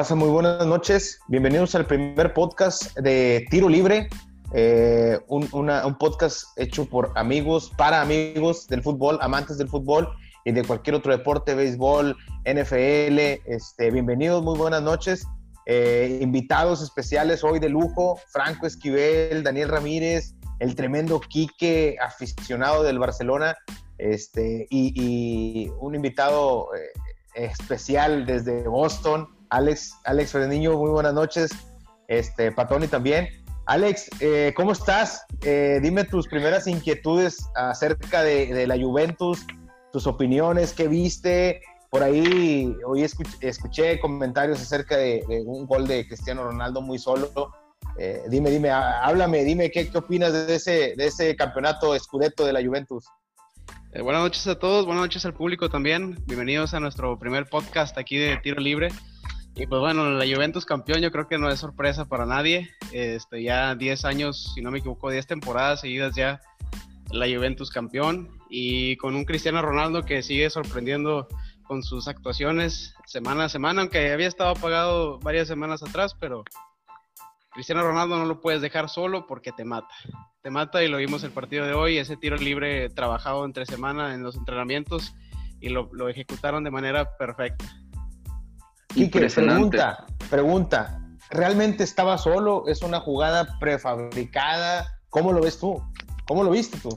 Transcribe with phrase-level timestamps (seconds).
[0.00, 1.20] Raza, muy buenas noches.
[1.28, 4.08] Bienvenidos al primer podcast de Tiro Libre,
[4.54, 10.08] eh, un, un, podcast hecho por amigos, para amigos del fútbol, amantes del fútbol
[10.46, 12.16] y de cualquier otro deporte, béisbol,
[12.46, 13.18] NFL.
[13.44, 15.26] Este, bienvenidos, muy buenas noches.
[15.66, 22.98] Eh, invitados especiales hoy de lujo, Franco Esquivel, Daniel Ramírez, el tremendo Quique, aficionado del
[22.98, 23.54] Barcelona,
[23.98, 26.88] este, y, un invitado eh,
[27.34, 31.50] especial desde Boston, Alex, Alex Niño, muy buenas noches,
[32.08, 33.28] este, Patoni también.
[33.66, 35.24] Alex, eh, ¿cómo estás?
[35.40, 39.46] dime tus primeras inquietudes acerca de, la Juventus,
[39.92, 46.44] tus opiniones, qué viste, por ahí hoy escuché, comentarios acerca de, un gol de Cristiano
[46.44, 47.52] Ronaldo muy solo.
[47.98, 53.04] Eh, dime, dime, háblame, dime qué, opinas de ese, campeonato escudeto de la Juventus.
[53.92, 56.16] Eh, buenas noches a todos, buenas noches al público también.
[56.26, 58.90] Bienvenidos a nuestro primer podcast aquí de Tiro Libre.
[59.60, 62.70] Y pues bueno, la Juventus campeón yo creo que no es sorpresa para nadie.
[62.92, 66.40] Este, ya 10 años, si no me equivoco, 10 temporadas seguidas ya
[67.10, 68.30] la Juventus campeón.
[68.48, 71.28] Y con un Cristiano Ronaldo que sigue sorprendiendo
[71.64, 76.42] con sus actuaciones semana a semana, aunque había estado apagado varias semanas atrás, pero
[77.52, 79.94] Cristiano Ronaldo no lo puedes dejar solo porque te mata.
[80.40, 84.14] Te mata y lo vimos el partido de hoy, ese tiro libre trabajado entre semana
[84.14, 85.12] en los entrenamientos
[85.60, 87.66] y lo, ejecutaron de manera perfecta.
[88.94, 92.64] Quique, pregunta, pregunta, ¿realmente estaba solo?
[92.66, 95.00] ¿Es una jugada prefabricada?
[95.10, 95.80] ¿Cómo lo ves tú?
[96.26, 96.90] ¿Cómo lo viste tú?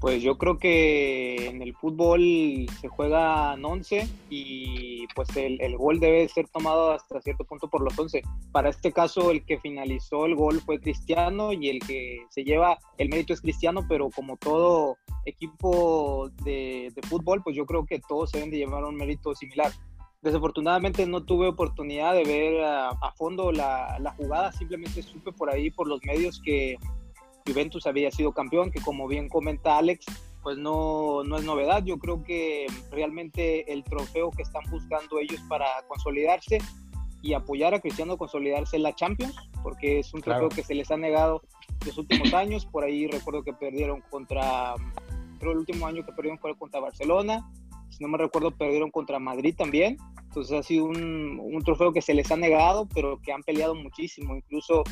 [0.00, 2.20] Pues yo creo que en el fútbol
[2.80, 7.98] se juega 11 y pues el, gol debe ser tomado hasta cierto punto por los
[7.98, 8.20] 11.
[8.52, 12.78] Para este caso el que finalizó el gol fue Cristiano y el que se lleva
[12.98, 18.30] el mérito es Cristiano, pero como todo equipo de, fútbol, pues yo creo que todos
[18.30, 19.72] deben de llevar un mérito similar.
[20.24, 25.70] Desafortunadamente no tuve oportunidad de ver a, fondo la, la jugada, simplemente supe por ahí,
[25.70, 26.78] por los medios que
[27.46, 30.06] Juventus había sido campeón, que como bien comenta Alex,
[30.42, 31.84] pues no, no es novedad.
[31.84, 36.58] Yo creo que realmente el trofeo que están buscando ellos para consolidarse
[37.22, 40.74] y apoyar a Cristiano a consolidarse en la Champions, porque es un trofeo que se
[40.74, 41.42] les ha negado
[41.84, 42.66] los últimos años.
[42.66, 44.74] Por ahí recuerdo que perdieron contra,
[45.38, 47.50] creo el último año que perdieron fue contra Barcelona.
[47.96, 49.96] Si no me recuerdo, perdieron contra Madrid también.
[50.24, 53.74] Entonces ha sido un, un trofeo que se les ha negado, pero que han peleado
[53.74, 54.34] muchísimo.
[54.34, 54.84] Incluso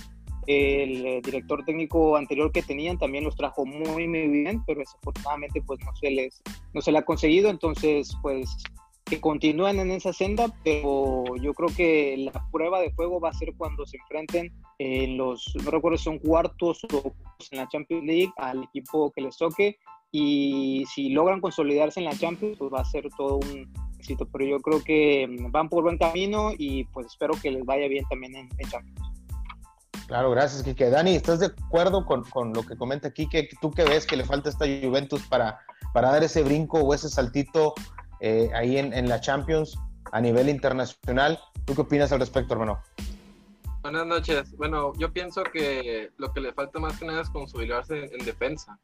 [0.46, 5.62] el eh, director técnico anterior que tenían también los trajo muy, muy bien, pero desafortunadamente
[5.62, 6.42] pues no se les,
[6.74, 8.56] no se le ha conseguido, entonces pues
[9.04, 13.34] que continúen en esa senda, pero yo creo que la prueba de fuego va a
[13.34, 17.12] ser cuando se enfrenten en los, no recuerdo si son cuartos o
[17.50, 19.76] en la Champions League al equipo que les toque
[20.12, 24.44] y si logran consolidarse en la Champions pues va a ser todo un éxito, pero
[24.44, 28.36] yo creo que van por buen camino y pues espero que les vaya bien también
[28.36, 29.00] en, en Champions.
[30.06, 30.90] Claro, gracias, Kike.
[30.90, 33.48] Dani, ¿estás de acuerdo con, con lo que comenta Kike?
[33.62, 35.58] ¿Tú qué ves que le falta a esta Juventus para,
[35.94, 37.72] para dar ese brinco o ese saltito
[38.20, 39.78] eh, ahí en, en, la Champions
[40.12, 41.38] a nivel internacional?
[41.64, 42.82] ¿Tú qué opinas al respecto, hermano?
[43.80, 44.54] Buenas noches.
[44.58, 48.78] Bueno, yo pienso que lo que le falta más que nada es consolidarse en defensa.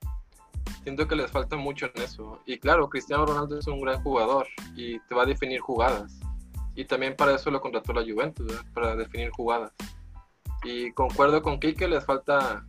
[0.82, 2.41] Siento que les falta mucho en eso.
[2.46, 4.46] Y claro, Cristiano Ronaldo es un gran jugador
[4.76, 6.19] y te va a definir jugadas.
[6.74, 9.72] Y también para eso lo contrató la Juventus, para definir jugadas.
[10.64, 12.64] Y concuerdo con Kike, les falta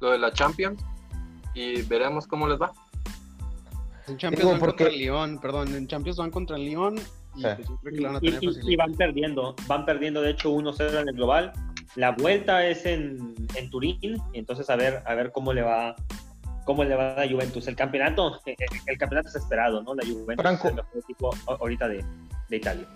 [0.00, 0.82] lo de la Champions
[1.54, 2.72] y veremos cómo les va.
[4.08, 6.96] En Champions van contra el Lyon, perdón, en Champions van contra el Lyon
[7.36, 11.52] y, van perdiendo, van perdiendo de hecho 1-0 en el global.
[11.94, 15.94] La vuelta es en, en Turín, entonces a ver, a ver cómo le va
[16.64, 17.66] cómo le va a Juventus.
[17.68, 19.94] El campeonato, eh, eh, el, campeonato es esperado, ¿no?
[19.94, 20.68] La Juventus Franco.
[20.68, 22.04] es el mejor equipo ahorita de,
[22.48, 22.86] de Italia.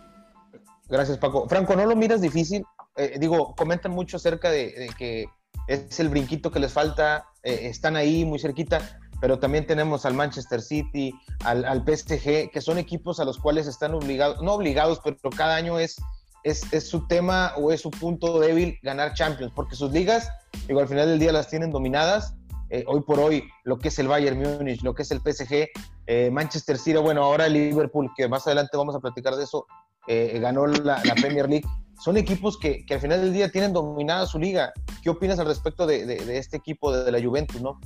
[0.88, 1.48] Gracias, Paco.
[1.48, 2.64] Franco, ¿no lo miras difícil?
[2.96, 5.26] Eh, digo, comentan mucho acerca de, que
[5.66, 10.14] es el brinquito que les falta, eh, están ahí muy cerquita, pero también tenemos al
[10.14, 11.12] Manchester City,
[11.44, 15.56] al, al, PSG, que son equipos a los cuales están obligados, no obligados, pero cada
[15.56, 15.96] año es,
[16.44, 20.30] es, es, su tema o es su punto débil ganar Champions, porque sus ligas,
[20.68, 22.34] digo, al final del día las tienen dominadas.
[22.70, 25.68] Eh, hoy por hoy, lo que es el Bayern Múnich, lo que es el PSG,
[26.32, 29.66] Manchester City, bueno, ahora el Liverpool, que más adelante vamos a platicar de eso,
[30.06, 31.66] eh, ganó la, Premier League.
[32.00, 34.72] Son equipos que, al final del día tienen dominada su liga.
[35.02, 37.80] ¿Qué opinas al respecto de, este equipo de, la Juventus, no?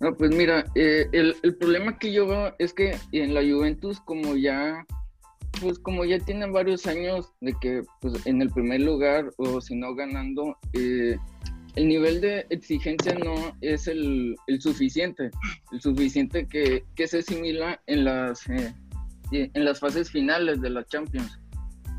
[0.00, 4.36] No, pues mira, eh, el, problema que yo veo es que en la Juventus, como
[4.36, 4.86] ya,
[5.60, 9.74] pues como ya tienen varios años de que pues, en el primer lugar o si
[9.74, 11.16] no ganando, eh,
[11.76, 15.30] el nivel de exigencia no es el, suficiente,
[15.72, 21.38] el suficiente que, se asimila en las, en las fases finales de la Champions.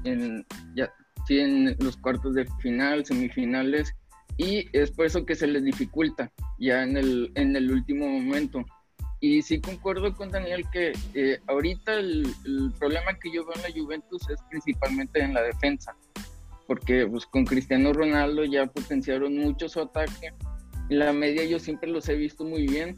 [0.03, 0.45] En,
[0.75, 0.91] ya,
[1.27, 3.93] sí, en los cuartos de final, semifinales,
[4.37, 8.63] y es por eso que se les dificulta ya en el, en el último momento.
[9.19, 13.63] Y sí concuerdo con Daniel que eh, ahorita el, el, problema que yo veo en
[13.63, 15.93] la Juventus es principalmente en la defensa,
[16.69, 20.31] porque pues con Cristiano Ronaldo ya potenciaron mucho su ataque,
[20.91, 22.95] en la media yo siempre los he visto muy bien,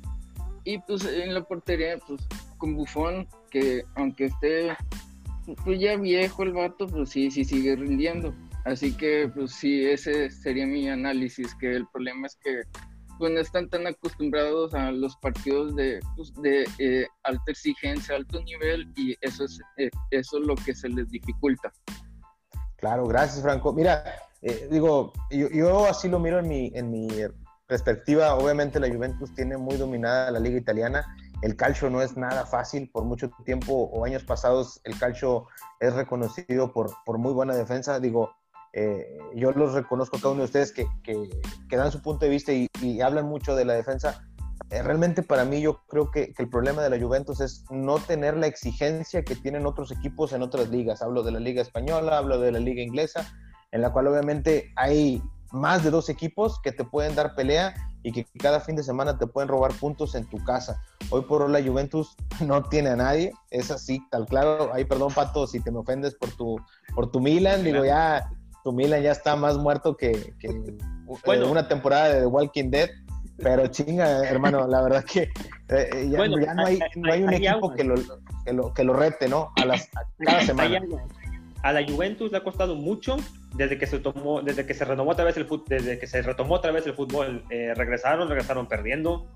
[0.65, 2.21] y pues en la portería pues
[2.57, 4.75] con Bufón, que aunque esté
[5.63, 8.35] pues ya viejo el vato, pues sí, sí sigue rindiendo.
[8.65, 12.63] Así que pues sí, ese sería mi análisis, que el problema es que
[13.17, 18.41] pues no están tan acostumbrados a los partidos de, pues, de eh, alta exigencia, alto
[18.43, 21.71] nivel y eso es, eh, eso es lo que se les dificulta.
[22.81, 23.71] Claro, gracias Franco.
[23.71, 24.03] Mira,
[24.41, 27.07] eh, digo, yo, así lo miro en mi, en mi
[27.67, 28.33] perspectiva.
[28.35, 31.15] Obviamente la Juventus tiene muy dominada la liga italiana.
[31.43, 32.89] El calcio no es nada fácil.
[32.91, 35.45] Por mucho tiempo o años pasados el calcio
[35.79, 37.99] es reconocido por, por muy buena defensa.
[37.99, 38.33] Digo,
[38.73, 42.31] eh, yo los reconozco a cada uno de ustedes que, que, dan su punto de
[42.31, 44.27] vista y hablan mucho de la defensa.
[44.71, 47.99] Eh, realmente para mí yo creo que, que, el problema de la Juventus es no
[47.99, 51.01] tener la exigencia que tienen otros equipos en otras ligas.
[51.01, 53.29] Hablo de la liga española, hablo de la liga inglesa,
[53.71, 55.21] en la cual obviamente hay
[55.51, 57.73] más de dos equipos que te pueden dar pelea
[58.03, 60.81] y que cada fin de semana te pueden robar puntos en tu casa.
[61.09, 64.73] Hoy por hoy la Juventus no tiene a nadie, es así, tal claro.
[64.73, 66.59] Ahí perdón, Pato, si te me ofendes por tu,
[66.95, 68.29] por tu Milan, digo ya
[68.63, 70.49] tu Milan ya está más muerto que, que
[71.25, 72.89] bueno, una temporada de The Walking Dead.
[73.41, 75.31] Pero chinga, hermano, la verdad que
[75.69, 77.95] eh, ya, bueno, ya, no hay, no hay un hay equipo que lo,
[78.45, 79.51] que lo, que, lo, rete, ¿no?
[79.55, 80.79] A, las, a cada semana.
[81.63, 83.17] A la Juventus le ha costado mucho
[83.53, 86.21] desde que se tomó, desde que se retomó otra vez el fútbol, desde que se
[86.21, 89.27] retomó otra vez el fútbol, eh, regresaron, regresaron perdiendo.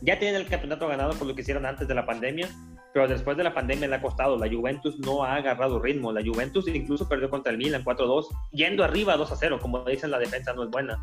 [0.00, 2.48] Ya tienen el campeonato ganado por lo que hicieron antes de la pandemia,
[2.92, 4.36] pero después de la pandemia le ha costado.
[4.36, 6.12] La Juventus no ha agarrado ritmo.
[6.12, 10.52] La Juventus incluso perdió contra el Milan 4-2, yendo arriba 2-0, como dicen, la defensa
[10.52, 11.02] no es buena.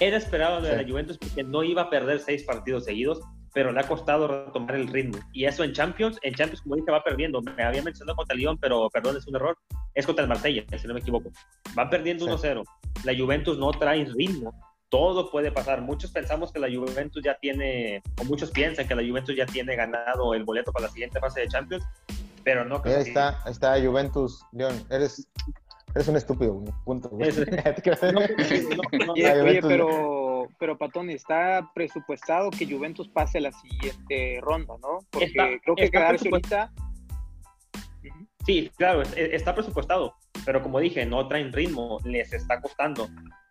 [0.00, 0.76] Era esperado de sí.
[0.76, 3.20] la Juventus porque no iba a perder seis partidos seguidos,
[3.52, 5.18] pero le ha costado retomar el ritmo.
[5.32, 7.40] Y eso en Champions, en Champions, como dije, va perdiendo.
[7.42, 9.56] Me había mencionado contra el Lyon, pero perdón, es un error.
[9.94, 11.30] Es contra el Marsella, si no me equivoco.
[11.76, 12.46] Va perdiendo sí.
[12.46, 12.64] 1-0.
[13.04, 14.52] La Juventus no trae ritmo.
[14.90, 15.82] Todo puede pasar.
[15.82, 19.76] Muchos pensamos que la Juventus ya tiene, o muchos piensan que la Juventus ya tiene
[19.76, 21.84] ganado el boleto para la siguiente fase de Champions,
[22.44, 24.74] pero no creo Ahí está, ahí está Juventus, León.
[24.88, 25.28] Eres,
[25.98, 27.10] eres un estúpido, punto.
[27.12, 27.16] no,
[29.06, 35.00] no, oye, pero, pero Patón, está presupuestado que Juventus pase la siguiente ronda, ¿no?
[35.10, 36.72] Porque está, creo que quedarse ahorita.
[38.46, 40.14] Sí, claro, está presupuestado,
[40.46, 43.08] pero como dije, no traen ritmo, les está costando.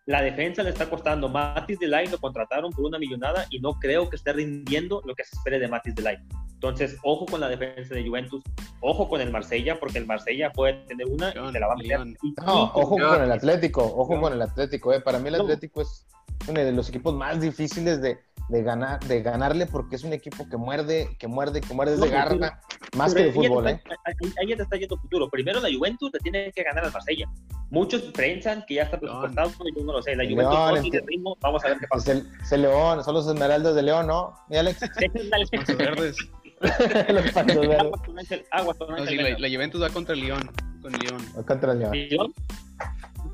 [0.08, 1.28] La defensa le está costando.
[1.28, 5.26] Matis Delay lo contrataron por una millonada y no creo que esté rindiendo lo que
[5.26, 6.18] se espere de Matis Delay.
[6.54, 8.42] Entonces, ojo con la defensa de Juventus,
[8.80, 11.76] ojo con el Marsella, porque el Marsella puede tener una y se la va a
[11.76, 12.00] meter.
[12.46, 14.94] No, ojo con el Atlético, ojo con el Atlético.
[14.94, 15.02] Eh.
[15.02, 16.08] Para mí el Atlético es
[16.48, 20.48] uno de los equipos más difíciles de, de, ganar, de ganarle porque es un equipo
[20.50, 22.62] que muerde, que muerde, que muerde de garra,
[22.96, 23.68] más que de fútbol.
[23.68, 24.34] Ahí, ¿eh?
[24.40, 25.30] ahí te está yendo futuro.
[25.30, 27.30] Primero la Juventus le tiene que ganar al Marsella.
[27.70, 30.16] Muchos piensan que ya está presupuestado, yo no lo sé.
[30.16, 32.12] La Juventus León, no ritmo, vamos a ver qué pasa.
[32.12, 34.36] Es el, es el León, son los Esmeraldas de León, ¿no?
[34.50, 34.82] ¿Y Alex?
[35.52, 36.18] los verdes.
[37.10, 38.44] los pantos verdes.
[38.52, 40.50] Aguas, no, sí, la, la, Juventus va contra el León.
[40.82, 41.22] Con León.
[41.38, 41.92] Va contra el León.
[41.92, 42.34] ¿León?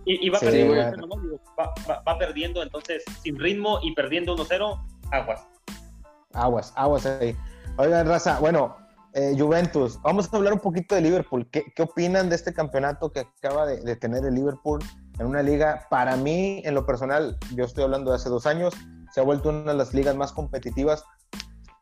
[0.05, 1.39] Y, y, va, sí, perdiendo, bueno.
[1.57, 5.47] va, va, va, perdiendo, entonces, sin ritmo y perdiendo 1-0, aguas.
[6.33, 7.35] Aguas, aguas ahí.
[7.77, 8.75] Oigan, raza, bueno,
[9.13, 11.47] eh, Juventus, vamos a hablar un poquito de Liverpool.
[11.51, 14.79] ¿Qué, qué opinan de este campeonato que acaba de, de, tener el Liverpool
[15.19, 15.87] en una liga?
[15.89, 18.73] Para mí, en lo personal, yo estoy hablando de hace dos años,
[19.13, 21.05] se ha vuelto una de las ligas más competitivas,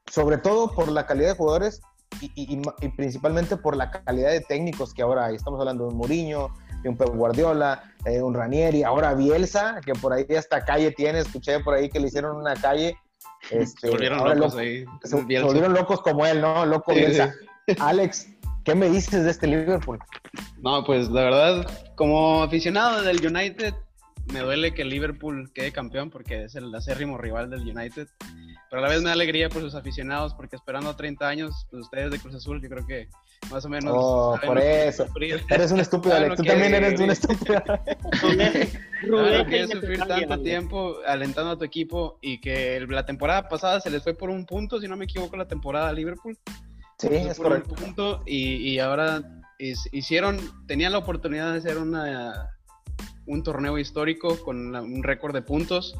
[0.08, 1.82] sobre todo por la calidad de jugadores
[2.20, 5.36] y, y, y principalmente por la calidad de técnicos que ahora hay.
[5.36, 6.50] Estamos hablando de Mourinho,
[6.90, 11.60] un Pep Guardiola, eh, un Ranieri, ahora Bielsa, que por ahí hasta calle tiene, escuché
[11.60, 12.96] por ahí que le hicieron una calle.
[13.50, 14.86] Este, se volvieron locos loco, ahí.
[15.02, 16.64] Se, se, volvieron locos como él, ¿no?
[16.64, 17.34] Loco sí, Bielsa.
[17.68, 17.76] Sí.
[17.80, 18.28] Alex,
[18.64, 19.98] ¿qué me dices de este Liverpool?
[20.62, 23.74] No, pues la verdad, como aficionado del United,
[24.32, 28.08] me duele que el Liverpool quede campeón porque es el acérrimo rival del United.
[28.70, 31.84] Pero a la vez me da alegría por sus aficionados porque esperando 30 años, pues
[31.84, 33.10] ustedes de Cruz Azul, yo creo que
[33.50, 33.94] más o menos.
[33.96, 35.06] Oh, por eso.
[35.50, 36.36] Eres un estúpido, Alex.
[36.36, 37.62] Tú también eres un estúpido.
[39.08, 43.90] no quieres sufrir tanto tiempo alentando a tu equipo y que la temporada pasada se
[43.90, 46.38] les fue por un punto, si no me equivoco, la temporada a Liverpool.
[46.98, 47.72] Sí, es por correcto.
[47.72, 49.22] un punto y, y ahora
[49.58, 52.52] hicieron, tenían la oportunidad de hacer una
[53.26, 55.96] un torneo histórico con un récord de puntos.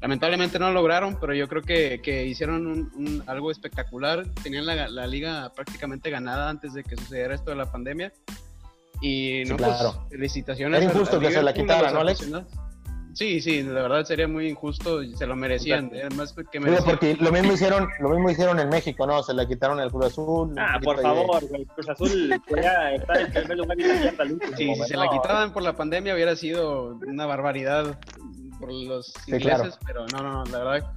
[0.00, 4.26] Lamentablemente no lo lograron, pero yo creo que, que hicieron un, algo espectacular.
[4.42, 8.12] Tenían la, la, liga prácticamente ganada antes de que sucediera esto de la pandemia.
[9.00, 9.76] Y no, pues,
[10.10, 10.82] felicitaciones.
[10.82, 12.30] Era injusto que se la quitaran, ¿no, Alex?
[13.16, 15.90] Sí, sí, la verdad sería muy injusto y se lo merecían.
[15.90, 19.22] Además que porque lo mismo hicieron, lo mismo hicieron en México, ¿no?
[19.22, 20.54] Se la quitaron el Cruz Azul.
[20.58, 23.84] Ah, por favor, el Cruz Azul podía estar en primer lugar y
[24.56, 27.98] Sí, si se la quitaban por la pandemia hubiera sido una barbaridad
[28.58, 30.92] por los ingleses, pero no, no, la verdad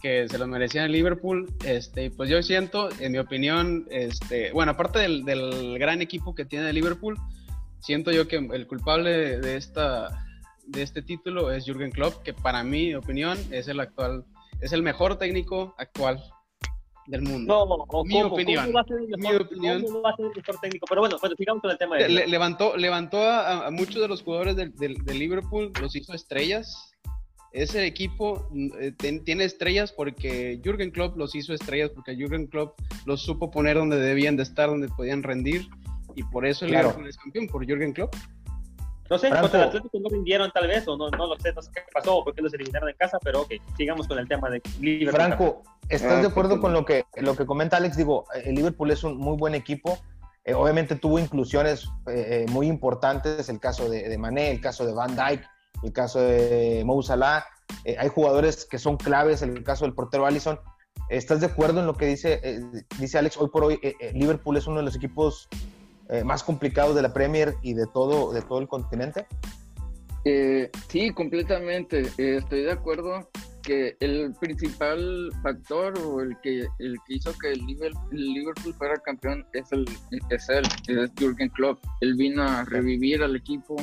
[0.00, 1.52] que se lo merecían en Liverpool.
[1.64, 6.46] Este, pues yo siento, en mi opinión, este, bueno, aparte del, del gran equipo que
[6.46, 7.18] tiene Liverpool,
[7.80, 10.24] siento yo que el culpable de esta
[10.70, 14.24] de este título es Jürgen Klopp, que para mi opinión es el actual,
[14.60, 16.22] es el mejor técnico actual
[17.06, 17.66] del mundo.
[17.66, 18.72] No, mi opinión.
[18.74, 19.48] va a ser el mejor,
[20.60, 20.86] técnico?
[20.88, 21.96] Pero bueno, pues sigamos con el tema.
[21.96, 24.72] De levantó levantó a, muchos de los jugadores del,
[25.06, 26.89] Liverpool, los hizo estrellas.
[27.52, 28.92] Ese equipo eh,
[29.24, 33.98] tiene estrellas porque Jürgen Klopp los hizo estrellas, porque Jürgen Klopp los supo poner donde
[33.98, 35.66] debían de estar, donde podían rendir.
[36.14, 38.14] Y por eso el Liverpool es campeón, por Jürgen Klopp.
[39.08, 41.60] No sé, contra el Atlético no rindieron tal vez, o no, no lo sé, no
[41.60, 44.28] sé qué pasó, o por qué los eliminaron en casa, pero ok, sigamos con el
[44.28, 45.20] tema de Liverpool.
[45.20, 47.96] Franco, ¿estás ah, de acuerdo con lo que, lo que comenta Alex?
[47.96, 49.98] Digo, el Liverpool es un muy buen equipo,
[50.44, 54.86] eh, obviamente tuvo inclusiones eh, eh, muy importantes, el caso de, de, Mané, el caso
[54.86, 55.44] de Van Dijk,
[55.82, 57.44] el caso de Mo Salah,
[57.98, 60.58] hay jugadores que son claves, el caso del portero Allison.
[61.08, 62.62] ¿Estás de acuerdo en lo que dice,
[62.98, 63.36] dice Alex?
[63.36, 63.80] Hoy por hoy
[64.12, 65.48] Liverpool es uno de los equipos
[66.10, 69.26] eh, más complicados de la Premier y de todo, de todo el continente?
[70.24, 72.00] Eh, sí, completamente.
[72.18, 73.30] Eh, estoy de acuerdo
[73.62, 79.46] que el principal factor o el que, el que hizo que el Liverpool, fuera campeón
[79.52, 79.84] es, el,
[80.30, 81.78] es él, es Jürgen Klopp.
[82.00, 83.76] Él vino a revivir al equipo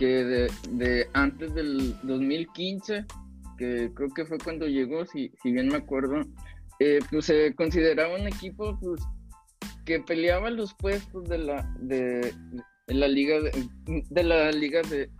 [0.00, 3.04] que de, de, antes del 2015,
[3.58, 6.22] que creo que fue cuando llegó, si, si bien me acuerdo,
[7.10, 9.02] pues se consideraba un equipo pues,
[9.84, 12.34] que peleaba los puestos de la de,
[12.86, 15.10] la liga de, la liga de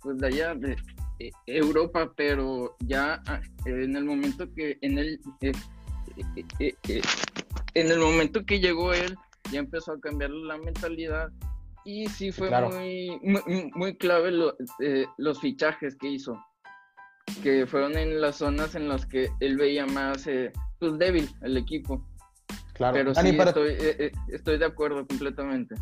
[0.00, 0.76] pues de allá de
[1.46, 5.52] Europa pero ya ah, en el momento que en el eh,
[6.58, 7.02] eh, eh,
[7.74, 9.16] en el momento que llegó él
[9.52, 11.30] ya empezó a cambiar la mentalidad
[11.88, 13.18] y sí fue muy,
[13.74, 16.38] muy, clave los fichajes que hizo
[17.42, 20.28] que fueron en las zonas en las que él veía más
[20.78, 22.04] pues débil el equipo
[22.78, 22.94] Claro.
[22.94, 25.74] Pero sí, estoy, eh, eh, estoy de acuerdo completamente.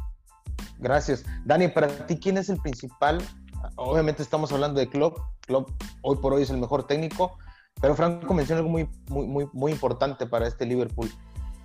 [0.79, 1.27] Gracias.
[1.45, 3.21] Dani, para ti, ¿quién es el principal?
[3.77, 5.19] Obviamente estamos hablando de Klopp.
[5.47, 5.69] Klopp
[6.01, 7.37] hoy por hoy es el mejor técnico,
[7.83, 11.11] pero Franco mencionó algo muy, muy, muy, muy importante para este Liverpool.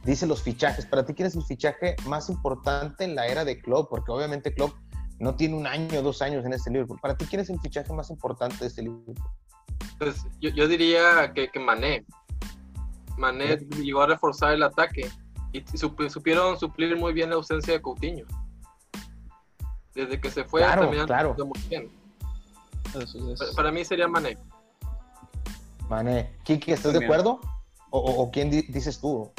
[0.03, 0.86] Dice los fichajes.
[0.86, 3.89] Para ti, ¿quién es el fichaje más importante en la era de Klopp?
[3.89, 4.74] Porque obviamente Klopp
[5.20, 7.00] no tiene un año o dos años en este Liverpool.
[7.00, 9.15] Para ti, ¿quién es el fichaje más importante de este Liverpool?
[10.00, 12.05] Pues yo, yo diría que, que Mané.
[13.17, 15.08] Mané llegó a reforzar el ataque
[15.53, 18.25] y supieron suplir muy bien la ausencia de Coutinho.
[19.93, 21.36] Desde que se fue, claro, claro.
[21.38, 21.91] muy bien.
[23.55, 24.38] Para, mí sería Mané.
[25.89, 26.34] Mané.
[26.43, 27.39] Kiki, ¿estás de acuerdo?
[27.89, 29.31] ¿O, quién dices tú?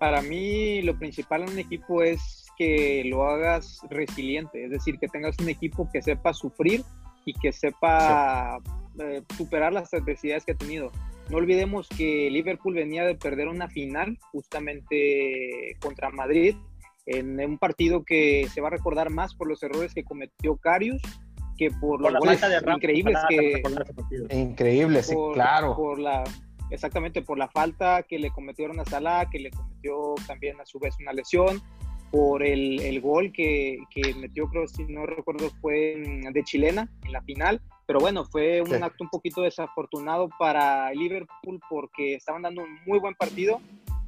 [0.00, 5.08] Para mí lo principal en un equipo es que lo hagas resiliente, es decir, que
[5.08, 6.82] tengas un equipo que sepa sufrir
[7.26, 8.58] y que sepa
[8.98, 10.90] eh, superar las adversidades que ha tenido.
[11.28, 16.56] No olvidemos que Liverpool venía de perder una final justamente contra Madrid
[17.04, 21.02] en un partido que se va a recordar más por los errores que cometió Carius
[21.58, 22.40] que por, los goles
[22.74, 23.62] increíbles que
[24.30, 25.76] increíbles, sí, claro.
[25.76, 26.24] Por la
[26.70, 30.78] exactamente por la falta que le cometieron a Salah, que le cometió también a su
[30.78, 31.62] vez una lesión,
[32.10, 37.12] por el, el gol que, que, metió, creo, si no recuerdo, fue de chilena en
[37.12, 37.60] la final.
[37.86, 42.98] Pero bueno, fue un acto un poquito desafortunado para Liverpool porque estaban dando un muy
[42.98, 43.60] buen partido,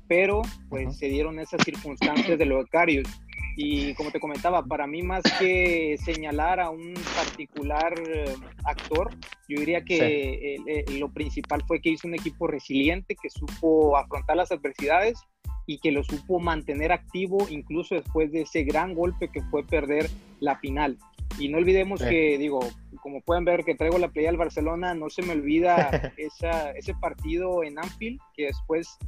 [0.08, 3.08] pero pues se dieron esas circunstancias de los becarios.
[3.56, 9.10] Y como te comentaba, para mí más que señalar a un particular eh, actor,
[9.48, 14.52] yo diría que lo principal fue que hizo un equipo resiliente, que supo afrontar las
[14.52, 15.22] adversidades
[15.66, 20.10] y que lo supo mantener activo incluso después de ese gran golpe que fue perder
[20.40, 20.98] la final.
[21.38, 22.60] Y no olvidemos que, digo,
[23.00, 26.94] como pueden ver que traigo la playa del Barcelona, no se me olvida esa, ese
[26.94, 28.98] partido en Anfield, que después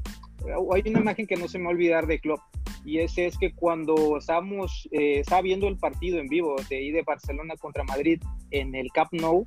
[0.72, 2.40] hay una imagen que no se me va a olvidar de Klopp,
[2.84, 6.90] y ese es que cuando estábamos, eh, estaba viendo el partido en vivo de ahí
[6.90, 9.46] de Barcelona contra Madrid en el Camp Nou,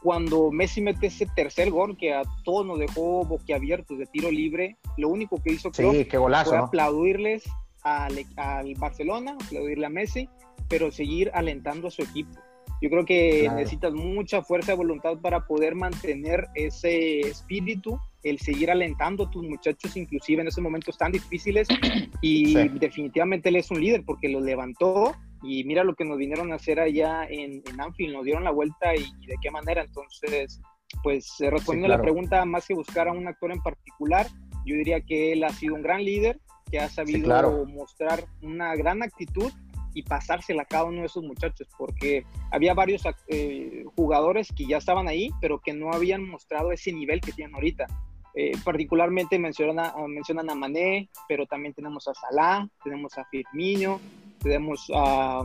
[0.00, 4.76] cuando Messi mete ese tercer gol que a todos nos dejó boquiabiertos de tiro libre,
[4.96, 7.42] lo único que hizo sí, fue aplaudirles
[7.82, 10.28] al, al, Barcelona, aplaudirle a Messi,
[10.68, 12.38] pero seguir alentando a su equipo.
[12.80, 18.70] Yo creo que necesitas mucha fuerza de voluntad para poder mantener ese espíritu, el seguir
[18.70, 21.68] alentando a tus muchachos, inclusive en esos momentos tan difíciles.
[22.24, 26.52] Y definitivamente él es un líder porque lo levantó y mira lo que nos vinieron
[26.52, 29.82] a hacer allá en, en Anfield, nos dieron la vuelta y, de qué manera.
[29.82, 30.60] Entonces,
[31.02, 34.28] pues respondiendo a la pregunta, más que buscar a un actor en particular,
[34.64, 36.38] yo diría que él ha sido un gran líder,
[36.70, 39.52] que ha sabido mostrar una gran actitud
[39.94, 44.78] y pasársela a cada uno de esos muchachos, porque había varios eh, jugadores que ya
[44.78, 47.86] estaban ahí, pero que no habían mostrado ese nivel que tienen ahorita.
[48.34, 54.00] Eh, particularmente mencionan a, mencionan a Mané, pero también tenemos a Salah, tenemos a Firmino,
[54.38, 55.42] tenemos a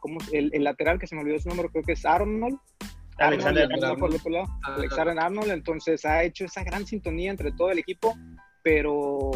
[0.00, 2.58] ¿cómo, el, el, lateral que se me olvidó su nombre, creo que es Arnold.
[3.18, 8.14] Alexander Arnold, Alexander Arnold, entonces ha hecho esa gran sintonía entre todo el equipo,
[8.62, 9.30] pero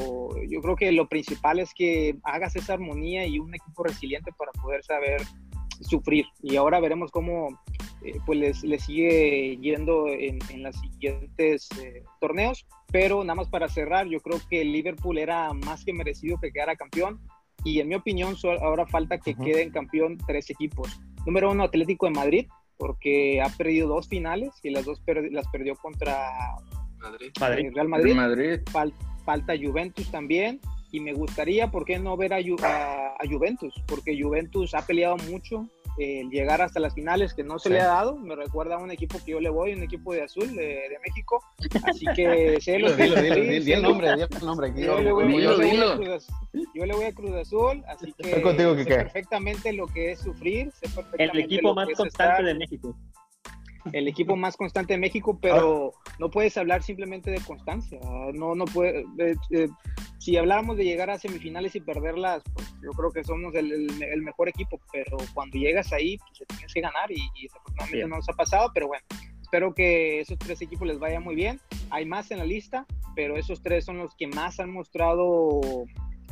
[0.49, 4.53] yo creo que lo principal es que hagas esa armonía y un equipo resiliente para
[4.53, 5.23] poder saber
[5.81, 6.27] sufrir.
[6.43, 7.61] Y ahora veremos cómo
[8.05, 12.67] eh, pues les, sigue yendo en, en los siguientes eh, torneos.
[12.93, 16.53] Pero nada más para cerrar, yo creo que el Liverpool era más que merecido que
[16.53, 17.21] quedara campeón.
[17.65, 21.01] Y en mi opinión, ahora falta que queden campeón tres equipos.
[21.27, 22.47] Número uno, Atlético de Madrid,
[22.79, 26.31] porque ha perdido dos finales y las dos las perdió contra
[26.99, 27.31] Madrid.
[27.39, 28.61] Eh, Real Madrid.
[29.25, 30.61] falta Juventus también
[30.93, 33.75] y me gustaría, ¿por qué no ver a, a, Juventus?
[33.87, 35.67] Porque Juventus ha peleado mucho
[35.99, 38.17] el llegar hasta las finales que no se le ha dado.
[38.17, 41.43] Me recuerda a un equipo que yo le voy, un equipo de azul de, México.
[41.85, 44.73] Así que sé lo que dilo, dilo, el nombre, el nombre.
[44.77, 49.87] Yo, le voy, yo, le voy a Cruz Azul, así que contigo, sé perfectamente lo
[49.87, 50.73] que es sufrir.
[50.73, 52.97] Sé el equipo más constante de México
[53.93, 57.99] el equipo más constante de México, pero no puedes hablar simplemente de constancia.
[58.35, 59.69] No, no puede, eh, eh,
[60.19, 63.89] si habláramos de llegar a semifinales y perderlas, pues yo creo que somos el,
[64.23, 68.29] mejor equipo, pero cuando llegas ahí, pues tienes que ganar y, y desafortunadamente no nos
[68.29, 69.05] ha pasado, pero bueno,
[69.41, 71.61] espero que esos tres equipos les vaya muy bien.
[71.91, 75.61] Hay más en la lista, pero esos tres son los que más han mostrado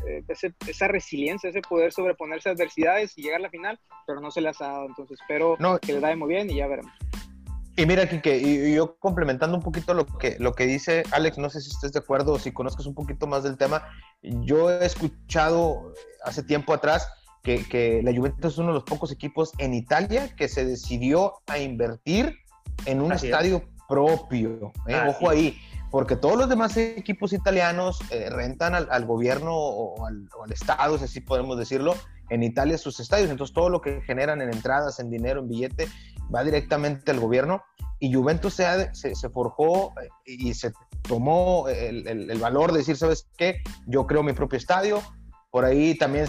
[0.07, 0.23] eh,
[0.67, 4.41] esa resiliencia, ese poder sobreponerse a adversidades y llegar a la final, pero no se
[4.41, 4.87] les ha dado.
[4.87, 6.93] Entonces espero que les vaya muy bien y ya veremos.
[7.79, 11.49] Y mira, Kike, y yo complementando un poquito lo que, lo que dice Alex, no
[11.49, 13.87] sé si estés de acuerdo o si conozcas un poquito más del tema.
[14.21, 15.93] Yo he escuchado
[16.25, 17.09] hace tiempo atrás
[17.45, 21.35] que, que, la Juventus es uno de los pocos equipos en Italia que se decidió
[21.47, 22.35] a invertir
[22.85, 24.73] en un estadio propio.
[24.89, 25.01] ¿eh?
[25.07, 25.57] Ojo ahí,
[25.93, 30.99] porque todos los demás equipos italianos eh, rentan al, gobierno o al, o al Estado,
[30.99, 31.95] si así podemos decirlo,
[32.31, 33.31] en Italia sus estadios.
[33.31, 35.89] Entonces todo lo que generan en entradas, en dinero, en billete,
[36.35, 37.63] va directamente al gobierno
[38.01, 43.63] y Juventus se, forjó eh, y se tomó el, el, valor de decir, ¿sabes qué?
[43.87, 45.03] Yo creo mi propio estadio.
[45.51, 46.29] Por ahí también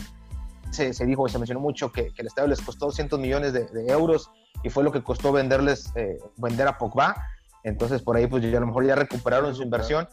[0.72, 4.32] se, dijo se mencionó mucho que, que, el estadio les costó 200 millones de, euros
[4.64, 7.16] y fue lo que costó venderles, eh, vender a Pogba.
[7.64, 10.08] Entonces por ahí pues ya, a lo mejor ya recuperaron su inversión.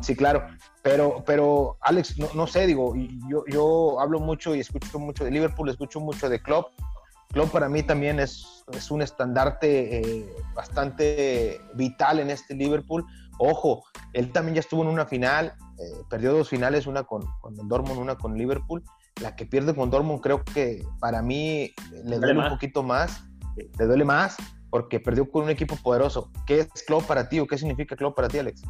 [0.00, 0.46] Sí, claro.
[0.82, 2.94] Pero, pero Alex, no, no sé, digo,
[3.28, 6.72] yo, yo hablo mucho y escucho mucho de Liverpool, escucho mucho de Klopp
[7.32, 13.04] Klopp para mí también es, es un estandarte eh, bastante vital en este Liverpool.
[13.38, 17.54] Ojo, él también ya estuvo en una final, eh, perdió dos finales, una con, con
[17.68, 18.82] Dortmund, una con Liverpool.
[19.22, 23.24] La que pierde con Dortmund creo que para mí le duele un poquito más,
[23.56, 24.36] le duele más
[24.70, 26.30] porque perdió con un equipo poderoso.
[26.46, 28.62] ¿Qué es Klopp para ti o qué significa Klopp para ti, Alex?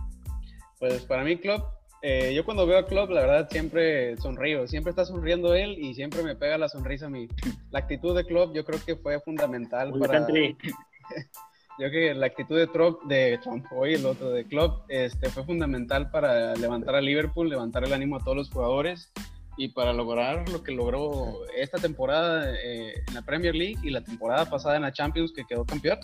[0.78, 1.64] Pues para mí Klopp
[2.02, 4.66] eh, yo cuando veo a Klopp, la verdad, siempre sonrío.
[4.68, 7.28] Siempre está sonriendo él y siempre me pega la sonrisa a mí.
[7.70, 10.26] La actitud de Klopp yo creo que fue fundamental para...
[11.78, 15.44] yo que la actitud de Trump, de Trump, hoy el otro de Klopp, este, fue
[15.44, 19.12] fundamental para levantar a Liverpool, levantar el ánimo a todos los jugadores
[19.56, 24.02] y para lograr lo que logró esta temporada eh, en la Premier League y la
[24.02, 25.98] temporada pasada en la Champions que quedó campeón.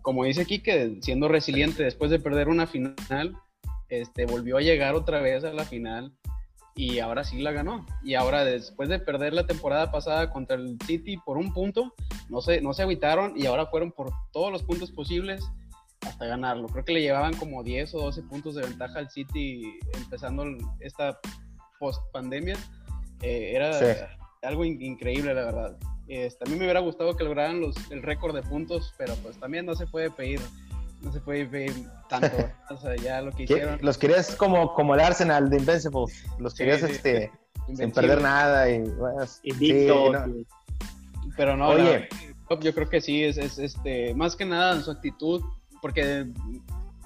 [0.00, 3.36] Como dice aquí, que siendo resiliente después de perder una final,
[3.88, 6.12] este, volvió a llegar otra vez a la final
[6.74, 7.86] y ahora sí la ganó.
[8.04, 11.94] Y ahora después de perder la temporada pasada contra el City por un punto,
[12.28, 15.42] no se, no se evitaron y ahora fueron por todos los puntos posibles
[16.02, 16.68] hasta ganarlo.
[16.68, 20.44] Creo que le llevaban como 10 o 12 puntos de ventaja al City empezando
[20.80, 21.18] esta
[21.80, 22.56] post pandemia.
[23.22, 24.10] Eh, era
[24.42, 25.78] algo increíble, la verdad.
[26.08, 29.38] Este, a mí me hubiera gustado que lograran los, el récord de puntos, pero pues
[29.40, 30.40] también no se puede pedir
[31.02, 31.72] no se puede ver
[32.08, 32.50] tanto.
[32.70, 33.78] o sea, ya lo que hicieron.
[33.82, 36.24] Los querías como, como el Arsenal de Invincibles.
[36.38, 37.30] Los querías este,
[37.74, 38.68] sin perder nada.
[38.70, 38.84] Y,
[41.36, 42.08] Pero no, Oye.
[42.60, 45.42] yo creo que sí, es, es, este, más que nada en su actitud,
[45.82, 46.26] porque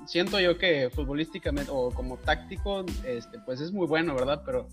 [0.06, 4.42] siento yo que futbolísticamente o como táctico, este, pues es muy bueno, ¿verdad?
[4.44, 4.68] Pero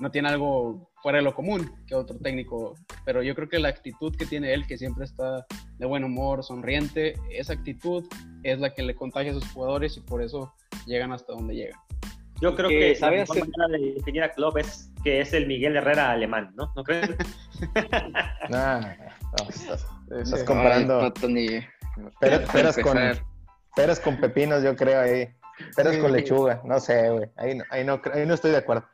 [0.00, 3.68] no tiene algo fuera de lo común que otro técnico, pero yo creo que la
[3.68, 5.46] actitud que tiene él, que siempre está
[5.78, 8.04] de buen humor, sonriente, esa actitud
[8.42, 10.52] es la que le contagia a sus jugadores y por eso
[10.86, 11.78] llegan hasta donde llegan.
[12.40, 13.46] Yo creo que, sabe la hacer...
[13.46, 16.72] manera de definir a Klopp es que es el Miguel Herrera alemán, ¿no?
[16.74, 17.10] ¿No crees?
[18.48, 21.12] no, no, estás, comparando
[22.18, 22.98] peras, con,
[23.76, 25.28] peras con pepinos, yo creo ahí.
[25.76, 27.30] Peras con lechuga, no sé, güey.
[27.36, 28.84] Ahí no, ahí, no, ahí no estoy de acuerdo.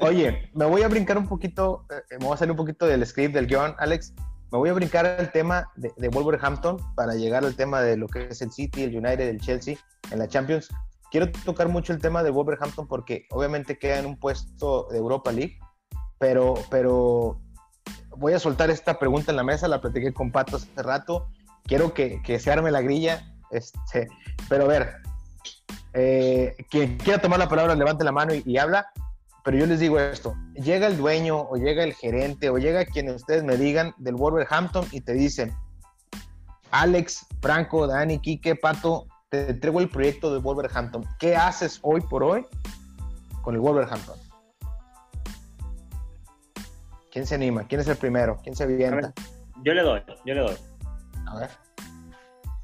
[0.00, 3.06] Oye, me voy a brincar un poquito, eh, me voy a salir un poquito del
[3.06, 4.14] script, del guion, Alex.
[4.50, 8.06] Me voy a brincar el tema de, de Wolverhampton para llegar al tema de lo
[8.06, 9.76] que es el City, el United, el Chelsea
[10.10, 10.68] en la Champions
[11.12, 15.30] quiero tocar mucho el tema de Wolverhampton porque obviamente queda en un puesto de Europa
[15.30, 15.58] League,
[16.18, 17.38] pero, pero
[18.16, 21.28] voy a soltar esta pregunta en la mesa, la platiqué con Pato hace rato,
[21.64, 24.08] quiero que, que se arme la grilla, este,
[24.48, 24.94] pero a ver,
[25.94, 28.86] eh, quien quiera tomar la palabra levante la mano y, habla,
[29.44, 33.10] pero yo les digo esto, llega el dueño o llega el gerente o llega quien
[33.10, 35.54] ustedes me digan del Wolverhampton y te dicen,
[36.70, 41.04] Alex, Franco, Dani, Quique, Pato, te entrego el proyecto de Wolverhampton.
[41.18, 42.46] ¿Qué haces hoy por hoy
[43.42, 44.16] con el Wolverhampton?
[47.10, 47.66] ¿Quién se anima?
[47.68, 48.38] ¿Quién es el primero?
[48.42, 49.12] ¿Quién se avienta?
[49.62, 50.56] yo le doy, yo le doy.
[51.26, 51.50] A ver.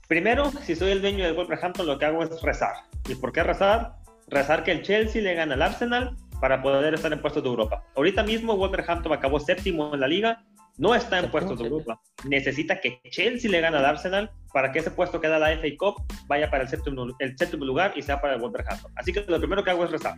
[0.08, 2.87] Primero, si soy el dueño del Wolverhampton, lo que hago es rezar.
[3.08, 3.96] ¿Y por qué rezar?
[4.28, 7.84] Rezar que el Chelsea le gane al Arsenal para poder estar en puestos de Europa.
[7.96, 10.44] Ahorita mismo Wolverhampton acabó séptimo en la liga
[10.78, 12.00] no está en puestos de Europa.
[12.24, 15.68] Necesita que Chelsea le gane al Arsenal para que ese puesto que da la FA
[15.76, 18.92] Cup vaya para el séptimo, el séptimo lugar y sea para el Wolverhampton.
[18.94, 20.14] Así que lo primero que hago es rezar.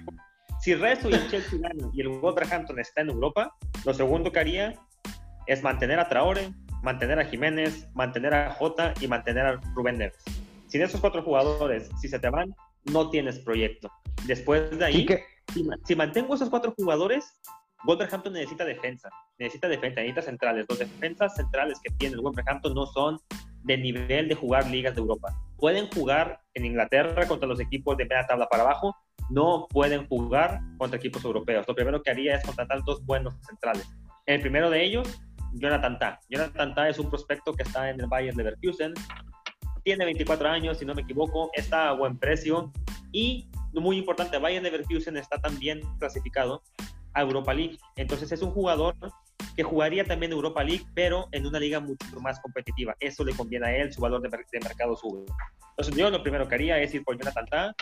[0.61, 3.55] Si rezo y el Chelsea gana y el Wolverhampton está en Europa,
[3.87, 4.74] lo segundo que haría
[5.46, 10.22] es mantener a Traore, mantener a Jiménez, mantener a Jota y mantener a Rubén Neves.
[10.66, 13.90] Sin esos cuatro jugadores, si se te van, no tienes proyecto.
[14.26, 15.06] Después de ahí,
[15.52, 17.40] si, si mantengo esos cuatro jugadores,
[17.84, 20.66] Wolverhampton necesita defensa, necesita defensa, necesita centrales.
[20.68, 23.18] Los defensas centrales que tiene el Wolverhampton no son
[23.62, 25.34] de nivel de jugar ligas de Europa.
[25.56, 28.94] Pueden jugar en Inglaterra contra los equipos de media tabla para abajo,
[29.28, 31.66] no pueden jugar contra equipos europeos.
[31.66, 33.88] Lo primero que haría es contratar dos buenos centrales.
[34.26, 35.20] El primero de ellos,
[35.54, 36.20] Jonathan Tah.
[36.28, 38.94] Jonathan Tah es un prospecto que está en el Bayern Leverkusen.
[39.82, 42.72] Tiene 24 años, si no me equivoco, está a buen precio
[43.12, 46.62] y muy importante, Bayern Leverkusen está también clasificado
[47.14, 47.78] a Europa League.
[47.96, 48.96] Entonces es un jugador
[49.56, 52.96] que jugaría también Europa League, pero en una liga mucho más competitiva.
[53.00, 55.24] Eso le conviene a él, su valor de, mercado sube.
[55.70, 57.74] Entonces yo lo primero que haría es ir por Jonathan Tah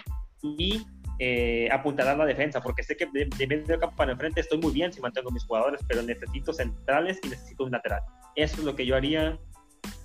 [0.43, 0.85] y
[1.19, 4.93] eh, apuntalar la defensa, porque sé que de, medio campo para enfrente estoy muy bien
[4.93, 8.03] si mantengo mis jugadores, pero necesito centrales y necesito un lateral.
[8.37, 9.39] Eso es lo que yo haría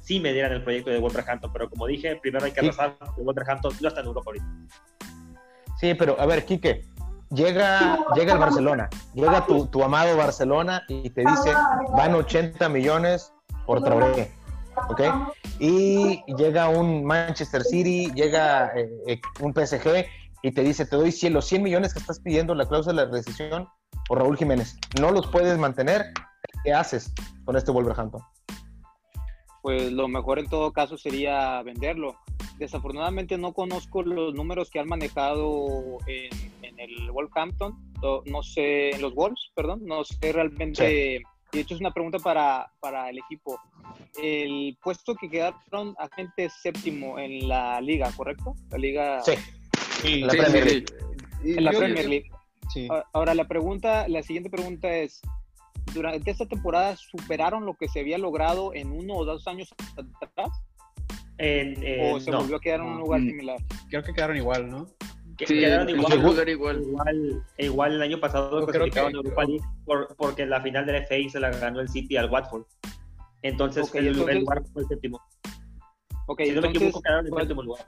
[0.04, 3.22] si me dieran el proyecto de Wolverhampton, pero como dije, primero hay que rezar que
[3.22, 4.46] Wolverhampton no está en Europa ahorita.
[5.80, 6.86] Sí, pero a ver, Quique,
[7.30, 11.54] llega, llega el Barcelona, llega tu, tu, amado Barcelona y te dice,
[11.96, 13.34] van 80 millones
[13.66, 14.30] por Traoré,
[14.90, 15.02] ¿ok?
[15.60, 20.06] Y llega un Manchester City, llega eh, eh, un PSG
[20.42, 23.12] y te dice, te doy 100, los 100 millones que estás pidiendo, la cláusula de
[23.14, 23.70] rescisión
[24.10, 24.78] por Raúl Jiménez.
[25.00, 26.12] No los puedes mantener,
[26.66, 27.14] ¿qué haces
[27.46, 28.22] con este Wolverhampton?
[29.64, 32.18] Pues lo mejor en todo caso sería venderlo.
[32.58, 37.74] Desafortunadamente no conozco los números que han manejado en el Wolverhampton,
[38.26, 41.24] no sé, en los Wolves, perdón, no sé realmente.
[41.54, 43.58] De hecho, es una pregunta para, para el equipo.
[44.22, 48.56] El puesto que quedaron agente séptimo en la liga, ¿correcto?
[48.70, 49.22] La liga.
[49.22, 49.34] Sí.
[50.04, 50.86] En la Premier League.
[51.44, 52.30] En la Premier League.
[53.14, 55.22] Ahora, la pregunta, la siguiente pregunta es:
[55.94, 59.74] ¿durante esta temporada superaron lo que se había logrado en uno o dos años
[60.22, 60.50] atrás?
[61.38, 63.26] ¿O se volvió a quedar en un lugar mm.
[63.26, 63.58] similar?
[63.90, 64.88] Creo que quedaron igual, ¿no?
[65.38, 67.44] quedaron igual, igual.
[67.58, 69.66] Igual, el año pasado clasificaron Europa League
[70.18, 72.64] porque la final de la FA se la ganó el City al Watford.
[73.42, 75.20] Entonces, el, lugar fue el séptimo.
[76.28, 77.86] Ok, si entonces, no me equivoco, quedaron en el séptimo lugar.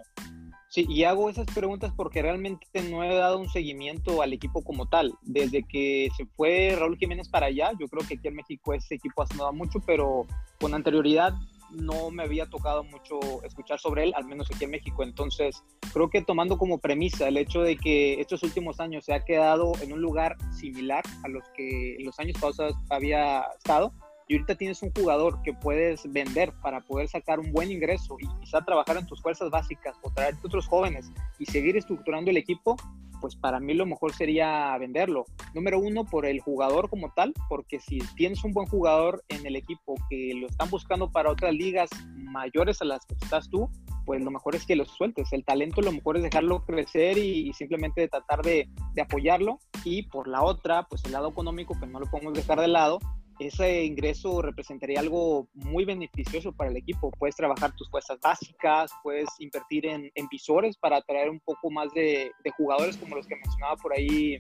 [0.75, 4.89] Sí, y hago esas preguntas porque realmente no he dado un seguimiento al equipo como
[4.89, 5.13] tal.
[5.21, 8.95] Desde que se fue Raúl Jiménez para allá, yo creo que aquí en México ese
[8.95, 10.27] equipo ha sonado mucho, pero
[10.59, 11.33] con anterioridad
[11.71, 15.03] no me había tocado mucho escuchar sobre él, al menos aquí en México.
[15.03, 19.23] Entonces, creo que tomando como premisa el hecho de que estos últimos años se ha
[19.23, 23.93] quedado en un lugar similar a los que en los años pasados había estado,
[24.27, 28.27] y ahorita tienes un jugador que puedes vender para poder sacar un buen ingreso y
[28.39, 32.75] quizá trabajar en tus fuerzas básicas o traer otros jóvenes y seguir estructurando el equipo,
[33.21, 35.25] pues para mí lo mejor sería venderlo.
[35.53, 39.55] Número uno, por el jugador como tal, porque si tienes un buen jugador en el
[39.55, 43.69] equipo que lo están buscando para otras ligas mayores a las que estás tú,
[44.05, 45.33] pues lo mejor es que lo sueltes.
[45.33, 49.59] El talento lo mejor es dejarlo crecer y, simplemente tratar de, de, apoyarlo.
[49.83, 52.99] Y por la otra, pues el lado económico, que no lo podemos dejar de lado,
[53.39, 57.11] ese ingreso representaría algo muy beneficioso para el equipo.
[57.11, 61.91] Puedes trabajar tus fuerzas básicas, puedes invertir en, en visores para atraer un poco más
[61.93, 64.39] de, jugadores como los que mencionaba por ahí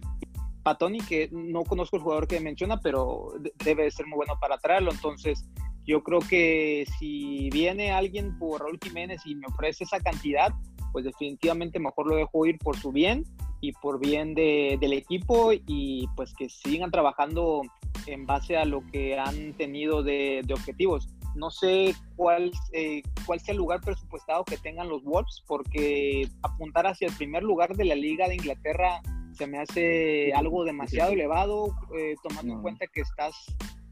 [0.63, 4.91] Patoni, que no conozco el jugador que menciona, pero debe ser muy bueno para traerlo.
[4.91, 5.45] Entonces,
[5.85, 10.53] yo creo que si viene alguien por Raúl Jiménez y me ofrece esa cantidad,
[10.91, 13.25] pues definitivamente mejor lo dejo ir por su bien
[13.61, 17.61] y por bien de, del equipo y pues que sigan trabajando
[18.07, 21.07] en base a lo que han tenido de, de objetivos.
[21.35, 26.87] No sé cuál, eh, cuál sea el lugar presupuestado que tengan los Wolves, porque apuntar
[26.87, 29.01] hacia el primer lugar de la Liga de Inglaterra
[29.33, 33.35] se me hace algo demasiado elevado, eh, tomando en cuenta que estás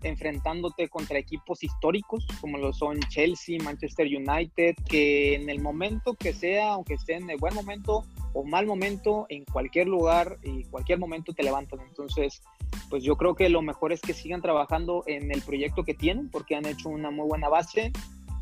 [0.04, 6.34] enfrentándote contra equipos históricos como lo son Chelsea, Manchester United, que en el momento que
[6.34, 11.00] sea, aunque esté en el buen momento o mal momento, en cualquier lugar y cualquier
[11.00, 11.80] momento te levantan.
[11.82, 12.42] Entonces,
[12.90, 16.30] pues yo creo que lo mejor es que sigan trabajando en el proyecto que tienen
[16.30, 17.92] porque han hecho una muy buena base.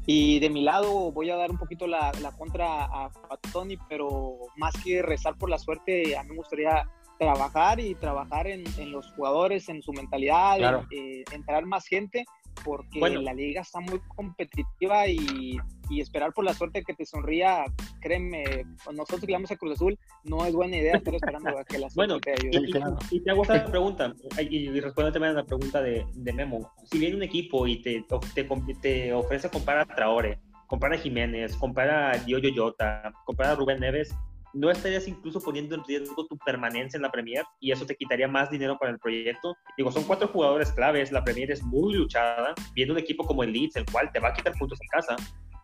[0.08, 3.78] Y de mi lado voy a dar un poquito la, la contra a, a Tony,
[3.88, 6.89] pero más que rezar por la suerte, a mí me gustaría
[7.22, 12.26] trabajar y trabajar en, en los jugadores, en su mentalidad, eh, entrar más gente,
[12.66, 15.60] porque la liga está muy competitiva y,
[15.92, 17.66] y, esperar por la suerte que te sonría,
[18.02, 21.78] créeme, nosotros que vamos a Cruz Azul, no es buena idea estar esperando a que
[21.78, 22.70] la suerte bueno, te ayude.
[23.12, 26.72] Y, te hago esta pregunta, y, y responde también a la pregunta de, de, Memo.
[26.92, 28.04] Si viene un equipo y te,
[28.34, 28.44] te,
[28.82, 33.80] te ofrece comprar a Traore, comprar a Jiménez, comprar a Yoyo Yota, comprar a Rubén
[33.80, 34.12] Neves,
[34.54, 38.28] no estarías incluso poniendo en riesgo tu permanencia en la Premier y eso te quitaría
[38.28, 39.56] más dinero para el proyecto.
[39.78, 43.54] Digo, son cuatro jugadores claves, la Premier es muy luchada, viendo un equipo como el
[43.54, 45.16] Leeds, el cual te va a quitar puntos en casa,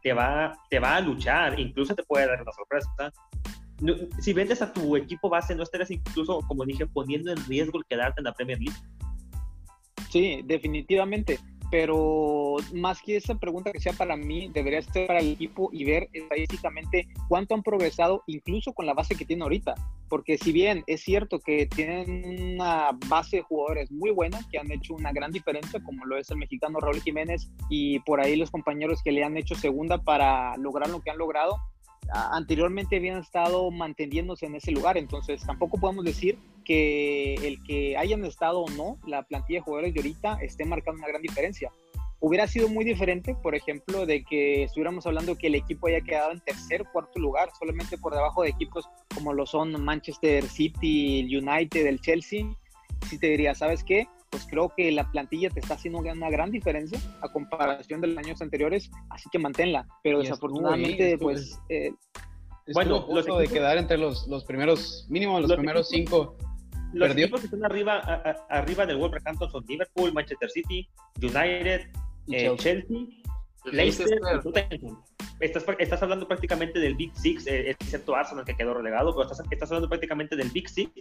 [0.04, 3.12] te va, te va a luchar, incluso te puede dar una sorpresa.
[4.20, 7.86] si vendes a tu equipo base, no estarías incluso, como dije, poniendo en riesgo el
[7.86, 8.80] quedarte en la Premier League.
[10.10, 15.34] Sí, definitivamente pero más que esa pregunta que sea para mí, debería ser para el
[15.34, 19.76] equipo y ver estadísticamente cuánto han progresado, incluso con la base que tienen ahorita.
[20.10, 24.72] Porque si bien es cierto que tienen una base de jugadores muy buena, que han
[24.72, 28.52] hecho una gran diferencia, como lo es el mexicano Raúl Jiménez y por ahí los
[28.52, 31.60] compañeros que le han hecho segunda para lograr lo que han logrado,
[32.12, 38.26] anteriormente habían estado manteniéndose en ese lugar, entonces tampoco podemos decir que el que hayan
[38.26, 41.72] estado o no, la plantilla de jugadores de ahorita esté marcando una gran diferencia.
[42.20, 46.32] Hubiera sido muy diferente, por ejemplo, de que estuviéramos hablando que el equipo haya quedado
[46.32, 51.48] en tercer, cuarto lugar, solamente por debajo de equipos como lo son Manchester City, el
[51.48, 52.46] United, el Chelsea.
[53.08, 54.08] Si te diría, ¿sabes qué?
[54.38, 58.18] Pues creo que la plantilla te está haciendo una gran diferencia a comparación de los
[58.18, 59.88] años anteriores, así que manténla.
[60.04, 61.60] Pero desafortunadamente, pues...
[61.70, 61.92] Eh,
[62.74, 66.38] bueno, lo de quedar entre los, los primeros, mínimo los, primeros cinco.
[66.94, 67.98] Los equipos que están arriba,
[68.50, 70.88] arriba del Wolverhampton son Liverpool, Manchester City,
[71.20, 71.90] United,
[72.32, 72.98] eh, Chelsea,
[73.66, 74.20] Leicester
[75.40, 79.46] Estás, estás, hablando prácticamente del Big Six, eh, excepto Arsenal que quedó relegado, pero estás,
[79.50, 80.92] estás hablando prácticamente del Big Six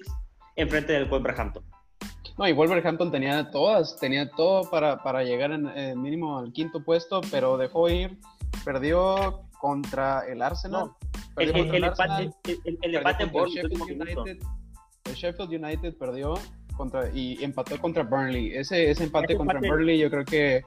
[0.57, 1.65] enfrente del Wolverhampton.
[2.39, 6.85] No, y Wolverhampton tenía todas, tenía todo para, para llegar en eh, mínimo al quinto
[6.85, 8.19] puesto, pero dejó ir,
[8.65, 10.91] perdió contra el Arsenal.
[11.39, 12.31] el, el, empate,
[12.83, 14.39] el, empate en Sheffield United,
[15.05, 16.35] el Sheffield United perdió
[16.77, 18.55] contra, y empató contra Burnley.
[18.55, 20.63] Ese, ese empate contra Burnley yo creo que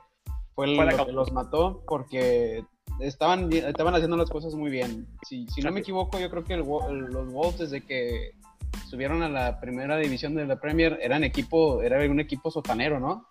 [0.55, 2.63] fue lo que los mató porque
[2.99, 5.07] estaban, estaban haciendo las cosas muy bien.
[5.27, 8.31] Si, si no me equivoco, yo creo que los Wolves desde que
[8.89, 13.27] subieron a la primera división de la Premier, eran equipo, era un equipo sotanero, ¿no?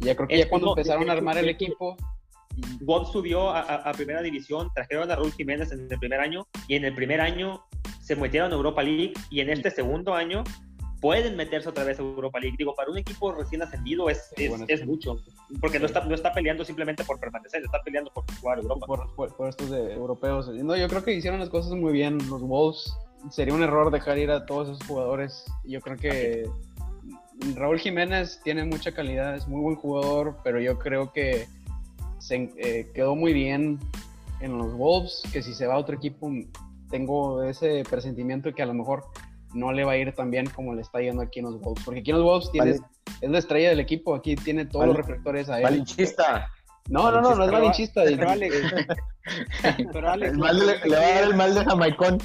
[0.00, 1.96] Y ya creo que ya cuando empezaron a armar el equipo.
[2.80, 6.86] Wolves subió a, primera división, trajeron a Raúl Jiménez en el primer año, y en
[6.86, 7.62] el primer año
[8.00, 10.42] se metieron a Europa League, y en este segundo año
[11.02, 12.56] pueden meterse otra vez a Europa League.
[12.56, 15.18] Digo, para un equipo recién ascendido es, es, mucho,
[15.60, 18.86] porque no está, no está peleando simplemente por permanecer, está peleando por jugar Europa.
[18.86, 20.48] Por, por, estos de europeos.
[20.48, 22.96] No, yo creo que hicieron las cosas muy bien los Wolves
[23.30, 25.44] sería un error dejar ir a todos esos jugadores.
[25.64, 26.48] Yo creo que
[27.54, 31.48] Raúl Jiménez tiene mucha calidad, es muy buen jugador, pero yo creo que
[32.18, 33.78] se eh, quedó muy bien
[34.40, 36.30] en los Wolves, que si se va a otro equipo,
[36.90, 39.04] tengo ese presentimiento que a lo mejor
[39.54, 41.84] no le va a ir tan bien como le está yendo aquí en los Wolves,
[41.84, 42.70] porque aquí en los Wolves tiene,
[43.20, 45.84] es la estrella del equipo, aquí tiene todos los reflectores a él.
[46.88, 48.02] No, no, no, no es malinchista.
[48.04, 48.56] Pero Alex.
[49.92, 50.32] pero Alex.
[50.32, 52.18] El mal le, va a dar el mal de Jamaicón.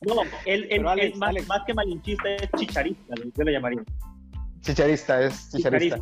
[0.00, 0.98] No, él, él, más,
[1.46, 3.82] más, que malinchista es chicharista, yo le llamaría.
[4.60, 5.98] Chicharista, es chicharista.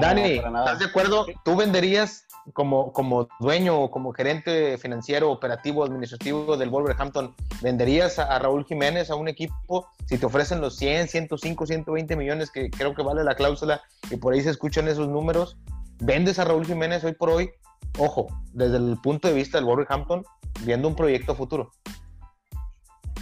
[0.00, 1.26] Dani, ¿estás de acuerdo?
[1.44, 8.38] ¿Tú venderías como, como dueño o como gerente financiero, operativo, administrativo del Wolverhampton, venderías a,
[8.38, 12.94] Raúl Jiménez a un equipo si te ofrecen los 100, 105, 120 millones que creo
[12.94, 15.56] que vale la cláusula y por ahí se escuchan esos números?
[16.00, 17.50] ¿Vendes a Raúl Jiménez hoy por hoy?
[17.98, 20.24] Ojo, desde el punto de vista del Wolverhampton,
[20.64, 21.70] viendo un proyecto futuro.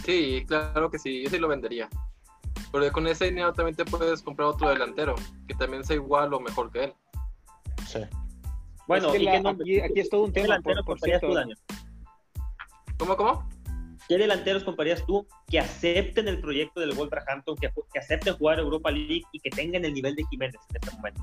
[0.05, 1.89] Sí, claro que sí, yo sí lo vendería.
[2.71, 5.15] Porque con ese dinero también te puedes comprar otro delantero,
[5.47, 6.93] que también sea igual o mejor que él.
[7.85, 7.99] Sí.
[8.87, 10.59] Bueno, aquí, es todo un tema.
[10.61, 11.57] Por, por tú, Daniel?
[12.97, 13.49] ¿Cómo, cómo?
[14.07, 18.91] ¿Qué delanteros comprarías tú que acepten el proyecto del Wolverhampton, que, que acepten jugar Europa
[18.91, 21.21] League y que tengan el nivel de Jiménez en este momento?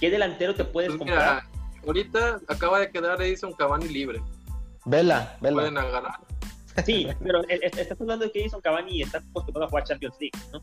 [0.00, 1.42] ¿Qué delantero te puedes pues comprar?
[1.84, 4.20] ahorita acaba de quedar Edison Cavani libre.
[4.84, 5.56] Vela, vela.
[5.56, 6.20] Pueden agarrar.
[6.84, 10.62] Sí, pero estás hablando de que Edison Cavani está acostumbrado a jugar Champions League, ¿no?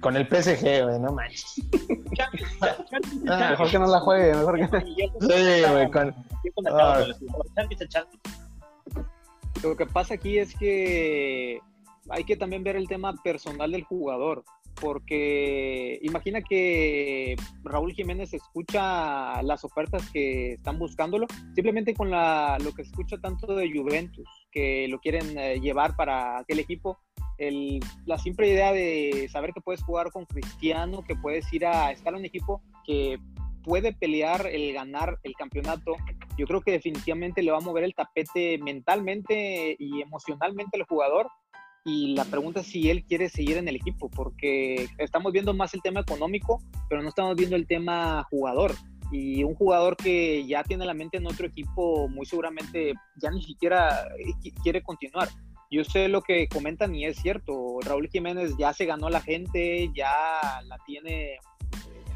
[0.00, 1.62] Con el PSG, güey, no manches.
[3.28, 4.80] Ah, mejor que no la juegue, mejor que
[5.20, 6.14] Sí, güey, con...
[6.70, 7.04] Ah.
[9.62, 11.60] Lo que pasa aquí es que
[12.08, 14.44] hay que también ver el tema personal del jugador
[14.80, 22.72] porque imagina que Raúl Jiménez escucha las ofertas que están buscándolo, simplemente con la, lo
[22.72, 26.98] que escucha tanto de Juventus, que lo quieren eh, llevar para aquel equipo,
[28.06, 32.14] la simple idea de saber que puedes jugar con Cristiano, que puedes ir a estar
[32.14, 33.18] en un equipo que
[33.62, 35.96] puede pelear el ganar el campeonato,
[36.38, 41.28] yo creo que definitivamente le va a mover el tapete mentalmente y emocionalmente al jugador
[41.86, 45.72] y la pregunta es si él quiere seguir en el equipo, porque estamos viendo más
[45.72, 48.74] el tema económico, pero no estamos viendo el tema jugador.
[49.12, 53.40] Y un jugador que ya tiene la mente en otro equipo, muy seguramente ya ni
[53.40, 55.28] siquiera eh, quiere continuar.
[55.70, 59.20] Yo sé lo que comentan y es cierto, Raúl Jiménez ya se ganó a la
[59.20, 60.10] gente, ya
[60.64, 61.38] la tiene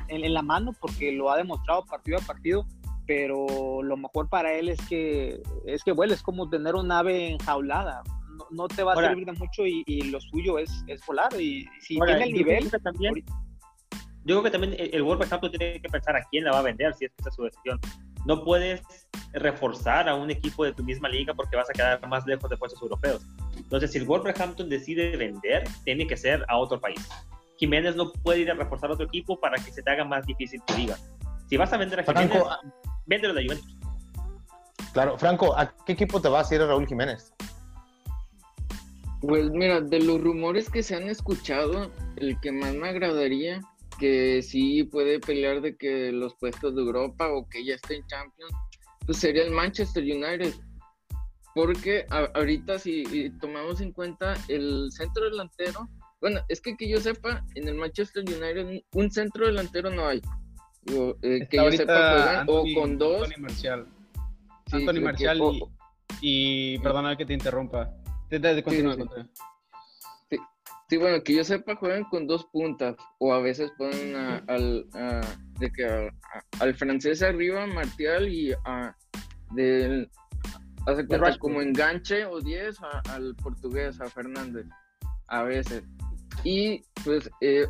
[0.09, 2.67] en, la mano porque lo ha demostrado partido a partido,
[3.07, 7.31] pero lo mejor para él es que es que vuela, es como tener un ave
[7.31, 8.03] enjaulada
[8.51, 11.33] no, te va a servir de mucho y, lo suyo es, es volar.
[11.41, 12.71] Y si tiene el nivel.
[12.83, 13.25] También,
[14.25, 16.95] yo creo que también el, Wolverhampton tiene que pensar a quién la va a vender,
[16.95, 17.81] si es que esa es su decisión.
[18.27, 18.83] No puedes
[19.33, 22.57] reforzar a un equipo de tu misma liga porque vas a quedar más lejos de
[22.57, 23.27] puestos europeos.
[23.57, 27.09] Entonces, si el Wolverhampton decide vender, tiene que ser a otro país.
[27.57, 30.27] Jiménez no puede ir a reforzar a otro equipo para que se te haga más
[30.27, 30.97] difícil tu liga.
[31.49, 32.51] Si vas a vender a Jiménez, Franco,
[33.07, 33.77] véndelo de Juventus.
[34.93, 37.33] Claro, Franco, ¿a qué equipo te vas a ir a Raúl Jiménez?
[39.21, 43.61] Pues mira, de los rumores que se han escuchado, el que más me agradaría
[43.99, 48.07] que sí puede pelear de que los puestos de Europa o que ya esté en
[48.07, 48.53] Champions,
[49.05, 50.55] pues sería el Manchester United.
[51.55, 55.89] Porque ahorita si tomamos en cuenta el centro delantero,
[56.21, 60.23] bueno, es que que yo sepa, en el Manchester United un centro delantero no hay.
[61.23, 63.25] Eh, que yo sepa, o con dos.
[63.25, 63.87] Anthony Marcial.
[64.73, 65.41] Anthony Marcial
[66.21, 68.00] y, y perdona que te interrumpa.
[70.91, 74.17] Sí, bueno, que yo sepa, juegan con dos puntas o a veces ponen
[74.49, 74.89] al,
[75.61, 76.11] de que
[76.59, 78.97] al francés arriba, Martial, y a,
[79.53, 80.11] del,
[80.87, 82.77] hace cuenta como enganche o 10
[83.09, 84.67] al portugués, a Fernández,
[85.29, 85.85] a veces.
[86.43, 87.67] Y pues, eh,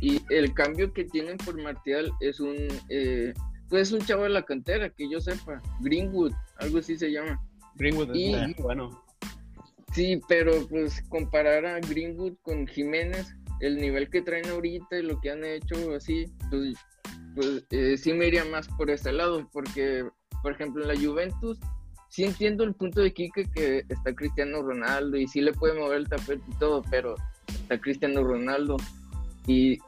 [0.00, 2.56] y el cambio que tienen por Martial es un,
[2.88, 3.34] eh,
[3.68, 7.38] pues un chavo de la cantera, que yo sepa, Greenwood, algo así se llama.
[7.74, 9.02] Greenwood es bueno.
[9.92, 15.20] Sí, pero pues comparar a Greenwood con Jiménez, el nivel que traen ahorita y lo
[15.20, 16.76] que han hecho así, pues,
[17.34, 20.04] pues eh, sí me iría más por ese lado, porque,
[20.42, 21.58] por ejemplo, en la Juventus,
[22.08, 25.98] sí entiendo el punto de Quique que está Cristiano Ronaldo y sí le puede mover
[25.98, 27.14] el tapete y todo, pero
[27.48, 28.76] está Cristiano Ronaldo
[29.46, 29.78] y,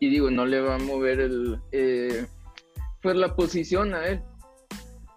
[0.00, 2.26] digo, no le va a mover el, eh,
[3.00, 4.20] pues la posición a él.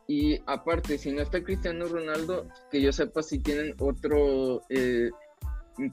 [0.07, 5.09] Y aparte, si no está Cristiano Ronaldo, que yo sepa si tienen otro, eh,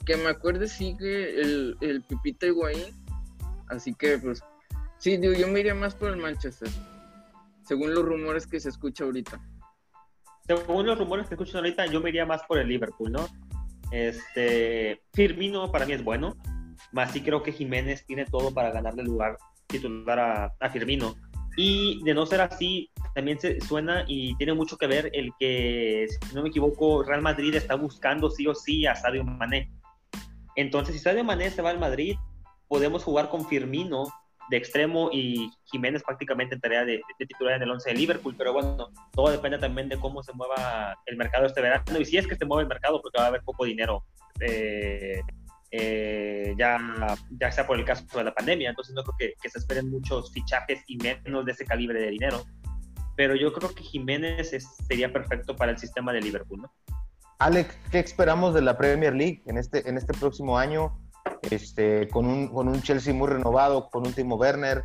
[0.05, 2.95] que me acuerde sigue el, el Pipita Higuaín.
[3.69, 4.43] Así que pues,
[4.99, 6.69] sí, digo, yo me iría más por el Manchester,
[7.65, 9.41] según los rumores que se escucha ahorita.
[10.47, 13.27] Según los rumores que escuchan ahorita, yo me iría más por el Liverpool, ¿no?
[13.93, 16.37] Este, Firmino para mí es bueno,
[16.93, 21.15] más sí creo que Jiménez tiene todo para ganarle lugar titular a, a Firmino.
[21.57, 26.07] Y de no ser así, también se suena y tiene mucho que ver el que,
[26.09, 29.71] si no me equivoco, Real Madrid está buscando sí o sí a Sadio Mané.
[30.57, 32.17] Entonces, si Sadio Mané se va al Madrid,
[32.69, 34.07] podemos jugar con Firmino
[34.51, 38.53] de extremo y Jiménez prácticamente en tarea de, titular en el 11 de Liverpool, pero
[38.53, 42.27] bueno, todo depende también de cómo se mueva el mercado este verano y si es
[42.27, 44.05] que se mueve el mercado porque va a haber poco dinero
[44.41, 45.21] eh,
[45.71, 46.79] eh, ya,
[47.31, 50.31] ya sea por el caso de la pandemia, entonces no creo que, se esperen muchos
[50.31, 52.45] fichajes y menos de ese calibre de dinero.
[53.17, 54.51] Pero yo creo que Jiménez
[54.89, 56.73] sería perfecto para el sistema de Liverpool, ¿no?
[57.39, 60.97] Alex, ¿qué esperamos de la Premier League en este, en este próximo año?
[61.51, 64.85] Este, con, un, con un Chelsea muy renovado, con un Timo Werner,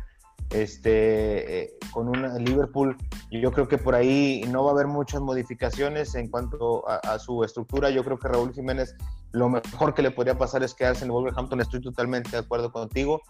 [0.50, 2.96] este, eh, con un Liverpool.
[3.30, 7.44] Yo creo que por ahí no va a haber muchas modificaciones en cuanto a, su
[7.44, 7.90] estructura.
[7.90, 8.94] Yo creo que Raúl Jiménez
[9.32, 11.60] lo mejor que le podría pasar es quedarse en Wolverhampton.
[11.60, 13.20] Estoy totalmente de acuerdo contigo.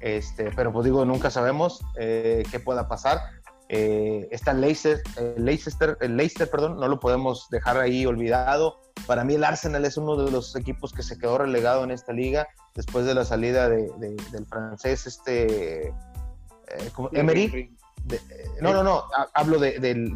[0.00, 3.18] Este, pero pues digo, nunca sabemos eh, qué pueda pasar.
[3.68, 5.02] Eh, está Leicester,
[5.36, 8.80] Leicester, el Leicester, perdón, no lo podemos dejar ahí olvidado.
[9.06, 12.12] Para mí el Arsenal es uno de los equipos que se quedó relegado en esta
[12.12, 15.92] liga después de la salida de, del francés este eh,
[17.12, 17.74] Emery.
[18.08, 18.20] Eh,
[18.60, 19.04] no, no, no,
[19.34, 20.12] hablo del,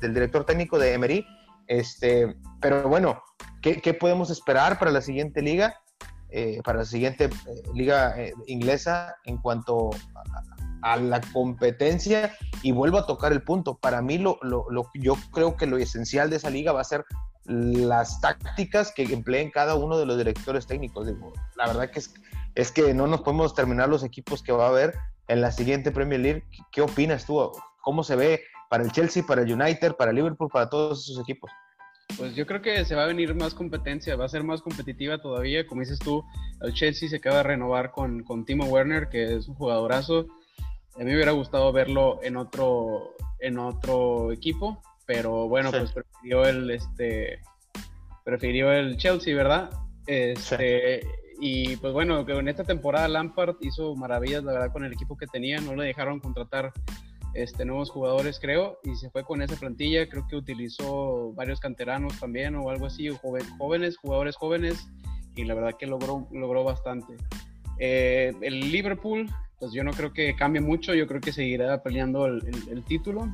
[0.00, 1.26] director técnico de Emery.
[1.66, 3.22] Este, pero bueno,
[3.62, 5.80] ¿qué, podemos esperar para la siguiente liga?
[6.28, 7.30] Eh, para la siguiente
[7.74, 8.16] liga
[8.48, 9.90] inglesa en cuanto
[10.84, 13.76] a, la competencia y vuelvo a tocar el punto.
[13.76, 14.38] Para mí, lo,
[14.94, 17.04] yo creo que lo esencial de esa liga va a ser
[17.44, 21.06] las tácticas que empleen cada uno de los directores técnicos.
[21.06, 22.14] Digo, la verdad que es,
[22.54, 24.94] es que no nos podemos terminar los equipos que va a haber
[25.28, 26.44] en la siguiente Premier League.
[26.72, 27.52] ¿Qué opinas tú?
[27.82, 31.22] ¿Cómo se ve para el Chelsea, para el United, para el Liverpool, para todos esos
[31.22, 31.50] equipos?
[32.16, 35.18] Pues yo creo que se va a venir más competencia, va a ser más competitiva
[35.20, 35.66] todavía.
[35.66, 36.22] Como dices tú,
[36.60, 40.26] el Chelsea se acaba de renovar con, con Timo Werner, que es un jugadorazo.
[40.94, 46.46] A mí me hubiera gustado verlo en otro, en otro equipo, pero bueno, pues prefirió
[46.46, 47.40] el, este,
[48.24, 49.70] prefirió el Chelsea, ¿verdad?
[50.06, 51.02] Este,
[51.40, 55.16] y pues bueno, que en esta temporada Lampard hizo maravillas, la verdad, con el equipo
[55.16, 55.60] que tenía.
[55.60, 56.72] No le dejaron contratar
[57.34, 60.08] este, nuevos jugadores, creo, y se fue con esa plantilla.
[60.08, 63.08] Creo que utilizó varios canteranos también o algo así,
[63.58, 64.86] jóvenes, jugadores jóvenes,
[65.34, 67.16] y la verdad que logró, logró bastante.
[67.78, 72.26] Eh, el Liverpool, pues yo no creo que cambie mucho, yo creo que seguirá peleando
[72.26, 73.28] el, el título.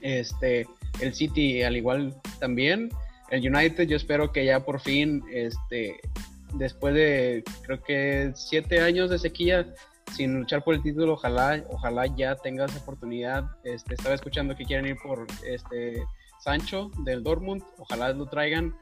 [0.00, 0.66] Este,
[1.00, 2.90] el City al igual también.
[3.30, 5.98] El United yo espero que ya por fin este,
[6.54, 9.66] después de creo que siete años de sequía
[10.12, 13.50] sin luchar por el título, ojalá, ojalá ya tenga esa oportunidad.
[13.64, 16.04] Este, estaba escuchando que quieren ir por este
[16.40, 18.74] Sancho del Dortmund, ojalá lo traigan.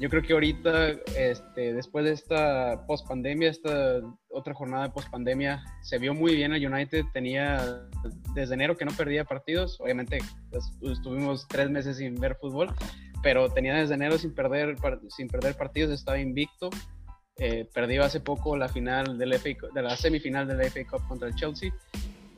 [0.00, 4.00] Yo creo que ahorita, este, después de esta post pandemia, esta
[4.30, 7.04] otra jornada de post pandemia, se vio muy bien el United.
[7.12, 7.82] Tenía
[8.34, 9.78] desde enero que no perdía partidos.
[9.78, 12.74] Obviamente, pues, estuvimos tres meses sin ver fútbol,
[13.22, 14.76] pero tenía desde enero sin perder,
[15.08, 16.70] sin perder partidos, estaba invicto.
[17.36, 21.28] Eh, perdió hace poco la final del de la semifinal de la FA Cup contra
[21.28, 21.72] el Chelsea.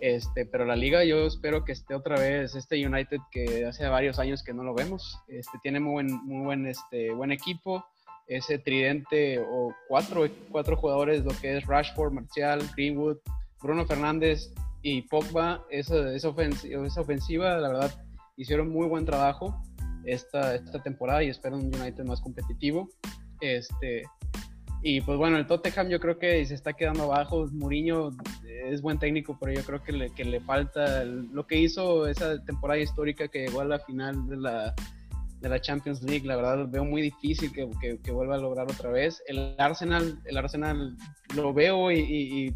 [0.03, 4.19] Este, pero la liga yo espero que esté otra vez este United que hace varios
[4.19, 5.17] años que no lo vemos.
[5.29, 7.87] Este, tiene muy buen, muy buen, este, buen equipo.
[8.27, 13.19] Ese tridente o cuatro, cuatro jugadores, lo que es Rashford, Martial, Greenwood,
[13.63, 18.05] Bruno Fernández y Pogba, esa, esa, ofensiva, esa ofensiva, la verdad,
[18.37, 19.63] hicieron muy buen trabajo
[20.05, 22.89] esta, esta temporada y espero un United más competitivo.
[23.41, 24.03] Este,
[24.85, 27.47] y pues bueno, el Tottenham yo creo que se está quedando abajo.
[27.53, 28.11] Mourinho
[28.45, 32.43] es buen técnico, pero yo creo que le, que le falta lo que hizo esa
[32.45, 34.75] temporada histórica que llegó a la final de la,
[35.41, 36.27] de la Champions League.
[36.27, 37.69] La verdad veo muy difícil que,
[38.03, 39.23] que, vuelva a lograr otra vez.
[39.29, 40.97] El Arsenal, el Arsenal
[41.37, 42.53] lo veo y,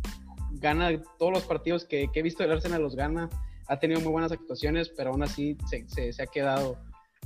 [0.59, 3.31] gana todos los partidos que, que, he visto el Arsenal los gana.
[3.69, 6.77] Ha tenido muy buenas actuaciones, pero aún así se, se, se ha quedado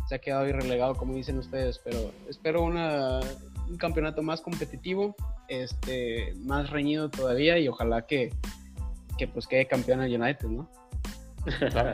[0.08, 1.78] se ha quedado ahí relegado, como dicen ustedes.
[1.78, 3.20] Pero espero una
[3.70, 5.14] un campeonato más competitivo,
[5.48, 8.34] este, más reñido todavía y ojalá que,
[9.16, 10.68] que pues quede campeón el United, ¿no?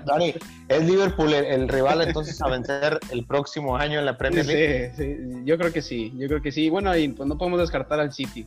[0.06, 0.34] Dani,
[0.68, 4.92] ¿es Liverpool el, rival entonces a vencer el próximo año en la Premier League?
[4.96, 6.68] Sí, sí, yo creo que sí, yo creo que sí.
[6.68, 8.46] Bueno, y pues no podemos descartar al City.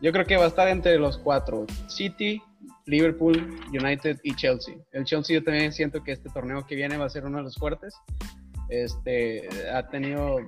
[0.00, 2.40] Yo creo que va a estar entre los cuatro, City,
[2.86, 4.76] Liverpool, United y Chelsea.
[4.92, 7.44] El Chelsea yo también siento que este torneo que viene va a ser uno de
[7.44, 7.94] los fuertes.
[8.68, 10.38] Este, ha tenido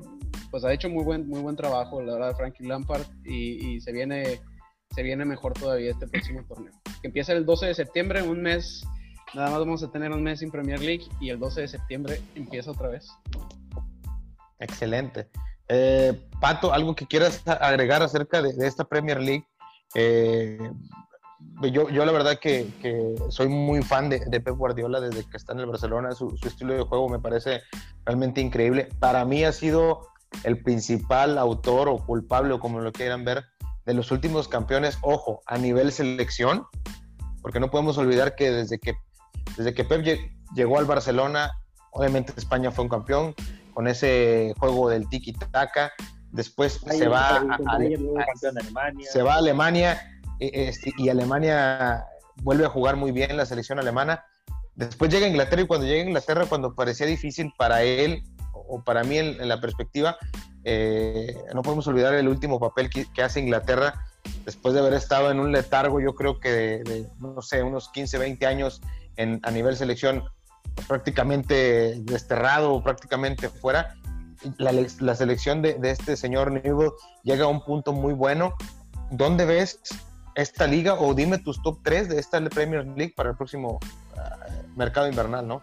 [0.53, 4.39] pues ha hecho muy buen, muy buen trabajo, la verdad, Frankie Lampard, y, se, viene,
[4.95, 6.75] se viene mejor todavía este próximo torneo.
[7.01, 8.87] Que empieza el 12 de septiembre, un mes,
[9.33, 12.21] nada más vamos a tener un mes sin Premier League, y el 12 de septiembre
[12.35, 13.09] empieza otra vez.
[14.59, 15.31] Excelente.
[15.69, 19.47] Eh, Pato, ¿algo que quieras agregar acerca de, esta Premier League?
[19.95, 20.71] Eh,
[21.63, 22.67] yo, yo, la verdad que,
[23.31, 26.13] soy muy fan de, Pep Guardiola desde que está en el Barcelona.
[26.13, 27.63] Su, estilo de juego me parece
[28.05, 28.91] realmente increíble.
[29.01, 30.12] Para mí ha sido
[30.45, 33.45] el principal autor o culpable o como lo quieran ver
[33.85, 36.67] de los últimos campeones, ojo, a nivel selección,
[37.41, 38.95] porque no podemos olvidar que desde que,
[39.57, 40.05] desde que Pep
[40.55, 41.51] llegó al Barcelona,
[41.91, 43.35] obviamente España fue un campeón
[43.75, 45.93] con ese juego del tiki-taka,
[46.31, 49.11] después se va a, Alemania.
[49.11, 52.05] se va a Alemania e, este, y Alemania
[52.43, 54.25] vuelve a jugar muy bien la selección alemana.
[54.75, 58.23] Después llega a Inglaterra y cuando llega a Inglaterra, cuando parecía difícil para él
[58.69, 60.17] o para mí en, la perspectiva,
[60.65, 63.95] eh, no podemos olvidar el último papel que, hace Inglaterra
[64.45, 68.19] después de haber estado en un letargo, yo creo que de, no sé, unos 15,
[68.19, 68.81] 20 años
[69.17, 70.25] en, a nivel selección
[70.89, 73.97] prácticamente desterrado, prácticamente fuera.
[74.59, 76.91] La, selección de, de, este señor Newell
[77.23, 78.55] llega a un punto muy bueno.
[79.11, 79.79] ¿Dónde ves
[80.35, 83.79] esta liga o dime tus top 3 de esta Premier League para el próximo
[84.17, 84.37] ah,
[84.77, 85.63] mercado invernal, ¿no?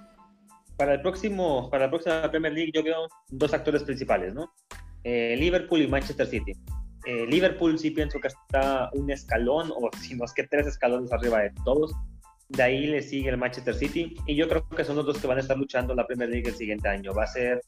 [0.79, 4.53] Para el próximo, para la próxima Premier League yo veo dos actores principales, ¿no?
[5.03, 6.53] Eh, Liverpool y Manchester City.
[7.05, 11.11] Eh, Liverpool sí pienso que está un escalón, o si no es que tres escalones
[11.11, 11.91] arriba de todos.
[12.47, 14.15] De ahí le sigue el Manchester City.
[14.25, 16.47] Y yo creo que son los dos que van a estar luchando la Premier League
[16.47, 17.13] el siguiente año.
[17.13, 17.61] Va a ser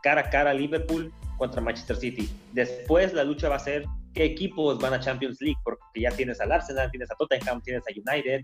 [0.00, 2.30] cara a cara Liverpool contra Manchester City.
[2.52, 6.40] Después la lucha va a ser qué equipos van a Champions League, porque ya tienes
[6.40, 8.40] al Arsenal, tienes a Tottenham, tienes a United,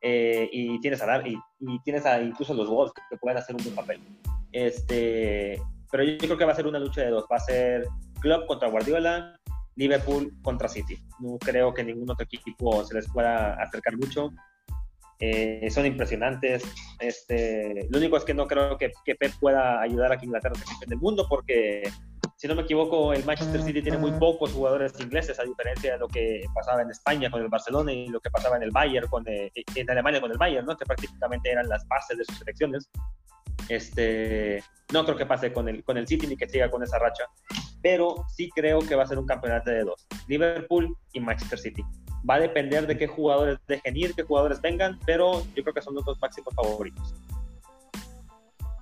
[0.00, 3.64] eh, y tienes a y, y, tienes a incluso los Wolves que pueden hacer un
[3.64, 4.00] buen papel.
[4.52, 7.26] Este, pero yo creo que va a ser una lucha de dos.
[7.30, 7.86] Va a ser
[8.20, 9.38] Club contra Guardiola,
[9.76, 10.98] Liverpool contra City.
[11.20, 14.30] No creo que ningún otro equipo se les pueda acercar mucho.
[15.20, 16.64] Eh, son impresionantes.
[17.00, 20.54] Este, lo único es que no creo que, que Pep pueda ayudar a que Inglaterra
[20.54, 21.82] se campeón del mundo porque
[22.38, 25.98] si no me equivoco, el Manchester City tiene muy pocos jugadores ingleses, a diferencia de
[25.98, 29.08] lo que pasaba en España con el Barcelona y lo que pasaba en el Bayern,
[29.08, 30.76] con eh, en Alemania con el Bayern, ¿no?
[30.76, 32.88] que prácticamente eran las bases de sus selecciones.
[33.68, 34.62] Este,
[34.92, 37.24] no creo que pase con el, con el City ni que siga con esa racha,
[37.82, 41.82] pero sí creo que va a ser un campeonato de dos, Liverpool y Manchester City.
[42.28, 45.82] Va a depender de qué jugadores dejen ir, qué jugadores vengan, pero yo creo que
[45.82, 47.14] son los dos máximos favoritos.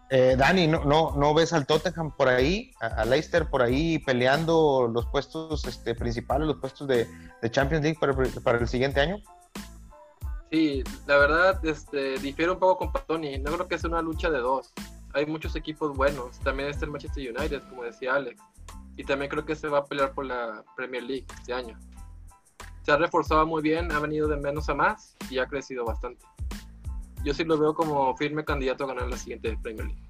[0.09, 5.07] Eh, Dani, ¿no, no, ves al Tottenham por ahí, a, Leicester por ahí peleando los
[5.07, 7.09] puestos este, principales, los puestos de,
[7.51, 9.21] Champions League para, el siguiente año?
[10.53, 13.39] Sí, la verdad, este, difiere un poco con Patoni.
[13.39, 14.73] No creo que sea una lucha de dos.
[15.13, 16.39] Hay muchos equipos buenos.
[16.41, 18.41] También está el Manchester United, como decía Alex.
[18.97, 21.77] Y también creo que se va a pelear por la Premier League este año.
[22.83, 26.25] Se ha reforzado muy bien, ha venido de menos a más y ha crecido bastante
[27.27, 30.01] yo sí lo veo como firme candidato a ganar la siguiente Premier League.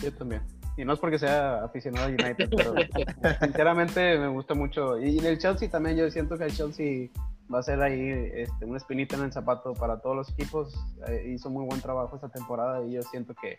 [0.00, 0.42] Yo también.
[0.76, 2.74] Y no es porque sea aficionado a United, pero
[3.40, 4.96] sinceramente me gusta mucho.
[5.00, 7.08] Y en el Chelsea también yo siento que el Chelsea
[7.52, 10.72] va a ser ahí este, una espinita en el zapato para todos los equipos.
[11.08, 13.58] Eh, hizo muy buen trabajo esta temporada y yo siento que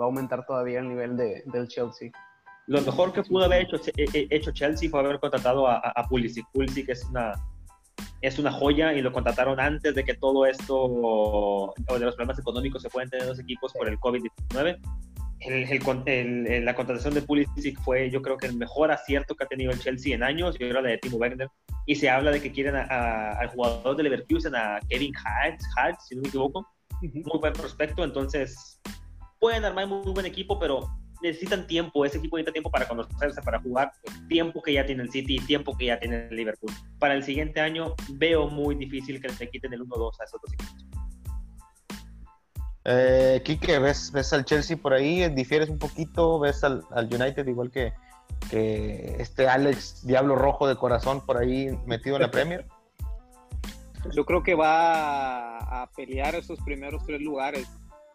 [0.00, 2.12] va a aumentar todavía el nivel de, del Chelsea.
[2.68, 6.04] Lo mejor que pudo haber hecho, eh, eh, hecho Chelsea fue haber contratado a, a
[6.04, 6.46] Pulisic.
[6.52, 7.34] Pulisic es una
[8.20, 12.38] es una joya y lo contrataron antes de que todo esto o de los problemas
[12.38, 14.78] económicos se pueden tener los equipos por el COVID-19.
[16.64, 19.78] la contratación de Pulisic fue yo creo que el mejor acierto que ha tenido el
[19.78, 21.48] Chelsea en años y ahora la de Timo Werner.
[21.86, 25.12] Y se habla de que quieren al jugador de Leverkusen a Kevin
[25.76, 26.66] Hart, si no me equivoco.
[27.02, 28.80] Muy buen prospecto entonces
[29.38, 30.88] pueden armar muy buen equipo pero
[31.24, 33.92] necesitan tiempo, ese equipo necesita tiempo para conocerse, para jugar,
[34.28, 36.70] tiempo que ya tiene el City, tiempo que ya tiene el Liverpool.
[36.98, 40.52] Para el siguiente año veo muy difícil que le quiten el 1-2 a esos dos
[40.52, 40.86] equipos.
[42.84, 45.26] Eh, Kike, ¿ves, ¿ves al Chelsea por ahí?
[45.30, 46.38] ¿Difieres un poquito?
[46.38, 47.94] ¿Ves al, United igual que,
[48.50, 52.66] que este Alex Diablo Rojo de corazón por ahí metido en la Premier?
[54.12, 57.66] Yo creo que va a pelear esos primeros tres lugares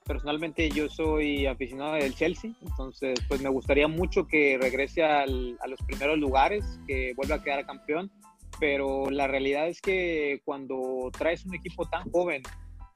[0.09, 5.79] personalmente yo soy aficionado del Chelsea, entonces pues me gustaría mucho que regrese a los
[5.85, 8.11] primeros lugares, que vuelva a quedar campeón,
[8.59, 12.41] pero la realidad es que cuando traes un equipo tan joven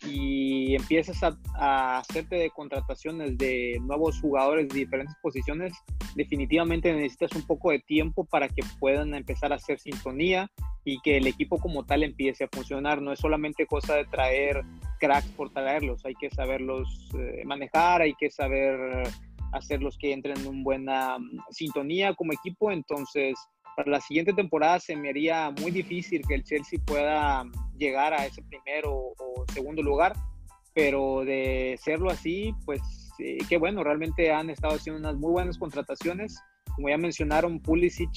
[0.06, 5.74] y empiezas a, hacerte de contrataciones de nuevos jugadores de diferentes posiciones,
[6.16, 10.50] definitivamente necesitas un poco de tiempo para que puedan empezar a hacer sintonía
[10.84, 13.02] y que el equipo como tal empiece a funcionar.
[13.02, 14.64] No es solamente cosa de traer
[15.00, 19.04] cracks por traerlos, hay que saberlos eh, manejar, hay que saber
[19.54, 22.72] hacerlos que entren en una buena mm, sintonía como equipo.
[22.72, 23.36] Entonces,
[23.76, 27.44] para la siguiente temporada se me haría muy difícil que el Chelsea pueda
[27.78, 30.14] llegar a ese primero o segundo lugar,
[30.74, 32.82] pero de serlo así, pues
[33.18, 36.40] qué bueno, realmente han estado haciendo unas muy buenas contrataciones.
[36.76, 38.10] Como ya mencionaron, Pulisic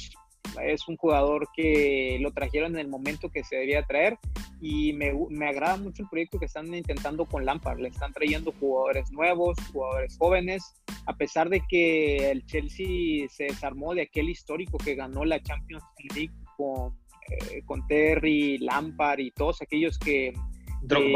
[0.62, 4.18] es un jugador que lo trajeron en el momento que se debía traer
[4.61, 7.78] y me, me, agrada mucho el proyecto que están intentando con Lampard.
[7.78, 10.74] Le están trayendo jugadores nuevos, jugadores jóvenes,
[11.07, 15.84] a pesar de que el Chelsea se desarmó de aquel histórico que ganó la Champions
[16.14, 20.32] League con, eh, con Terry, Lampard y todos aquellos que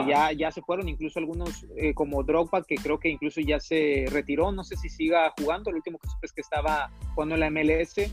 [0.08, 4.06] ya, ya se fueron, incluso algunos eh, como Drogba, que creo que incluso ya se
[4.10, 7.40] retiró, no sé si siga jugando, el último que supe es que estaba jugando en
[7.40, 8.10] la MLS,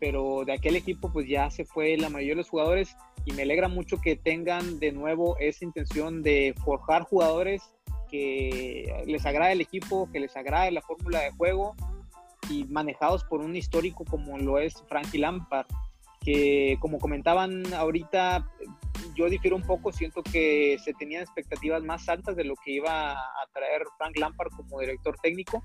[0.00, 2.96] pero de aquel equipo pues ya se fue la mayoría de los jugadores.
[3.26, 7.62] Y me alegra mucho que tengan de nuevo esa intención de forjar jugadores
[8.10, 11.76] que les agrade el equipo, que les agrade la fórmula de juego
[12.48, 15.66] y manejados por un histórico como lo es Frankie Lampard,
[16.20, 18.50] que como comentaban ahorita,
[19.14, 23.12] yo difiero un poco, siento que se tenían expectativas más altas de lo que iba
[23.12, 25.62] a traer Frank Lampard como director técnico,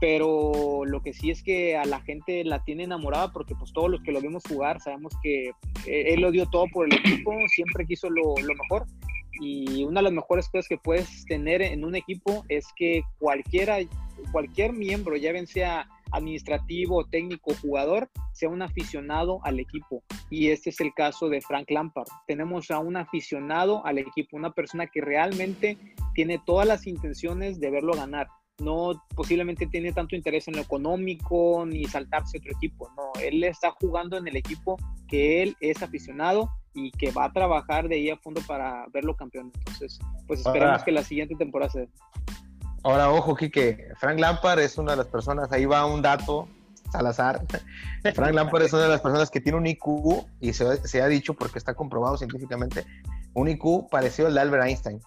[0.00, 3.90] pero lo que sí es que a la gente la tiene enamorada porque pues todos
[3.90, 5.48] los que lo vimos jugar sabemos que
[5.86, 8.86] eh, él lo dio todo por el equipo, siempre quiso lo, lo mejor
[9.40, 13.78] y una de las mejores cosas que puedes tener en un equipo es que cualquiera,
[14.32, 20.02] cualquier miembro, ya bien sea administrativo, técnico, jugador, sea un aficionado al equipo.
[20.30, 22.06] Y este es el caso de Frank Lampard.
[22.26, 25.76] Tenemos a un aficionado al equipo, una persona que realmente
[26.14, 28.28] tiene todas las intenciones de verlo ganar.
[28.58, 32.90] No posiblemente tiene tanto interés en lo económico ni saltarse otro equipo.
[32.96, 34.76] No, él está jugando en el equipo
[35.08, 39.14] que él es aficionado y que va a trabajar de ahí a fondo para verlo
[39.14, 39.52] campeón.
[39.58, 41.88] Entonces, pues esperamos que la siguiente temporada se
[42.86, 46.48] Ahora, ojo, que Frank Lampard es una de las personas, ahí va un dato,
[46.92, 47.44] Salazar.
[48.14, 51.34] Frank Lampard es una de las personas que tiene un IQ, y se, ha dicho
[51.34, 52.84] porque está comprobado científicamente,
[53.34, 55.00] un IQ parecido al de Albert Einstein.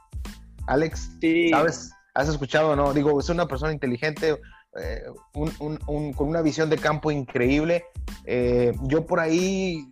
[0.67, 1.11] Alex,
[1.51, 1.91] ¿sabes?
[2.19, 2.93] ¿Has escuchado no?
[2.93, 4.41] Digo, es una persona inteligente,
[4.77, 7.85] eh, con una visión de campo increíble.
[8.25, 9.87] Eh, yo por ahí,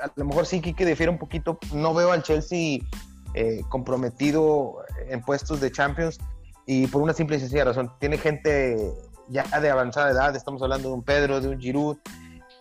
[0.00, 1.58] a lo mejor sí, que difiere un poquito.
[1.74, 2.78] No veo al Chelsea
[3.34, 4.76] eh, comprometido
[5.08, 6.20] en puestos de Champions
[6.66, 7.90] y por una simple y sencilla razón.
[7.98, 8.92] Tiene gente
[9.28, 11.96] ya de avanzada edad, estamos hablando de un Pedro, de un Giroud,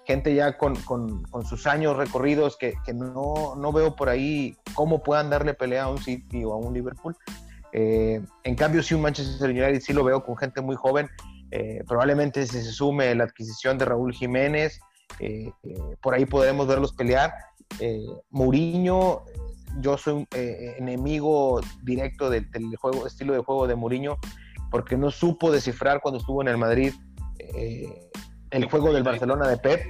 [0.08, 5.04] gente ya con, con, sus años recorridos que, que no, no, veo por ahí cómo
[5.04, 7.16] puedan darle pelea a un City o a un Liverpool.
[7.74, 11.10] Eh, en cambio, si un Manchester United sí lo veo con gente muy joven.
[11.52, 14.80] Eh, probablemente si se sume la adquisición de Raúl Jiménez,
[15.20, 15.52] eh,
[16.02, 17.34] por ahí podremos verlos pelear.
[18.30, 19.24] Mourinho
[19.80, 22.48] yo soy eh, enemigo directo del,
[22.80, 24.18] juego, estilo de juego de Mourinho,
[24.70, 26.94] porque no supo descifrar cuando estuvo en el Madrid
[27.40, 28.10] eh,
[28.50, 29.82] el juego del Barcelona de Pep.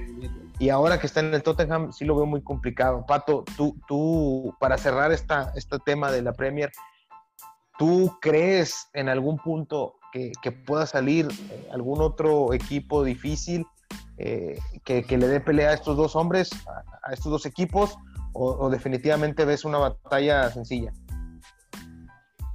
[0.58, 3.04] Y ahora que está en el Tottenham, sí lo veo muy complicado.
[3.06, 6.70] Pato, tú, tú para cerrar esta, este tema de la Premier,
[7.82, 10.30] ¿tú crees en algún punto que,
[10.64, 13.66] pueda salir eh, algún otro equipo difícil
[14.84, 16.50] que, le dé pelea a estos dos hombres,
[17.02, 17.98] a estos dos equipos?
[18.34, 20.92] o, definitivamente ves una batalla sencilla?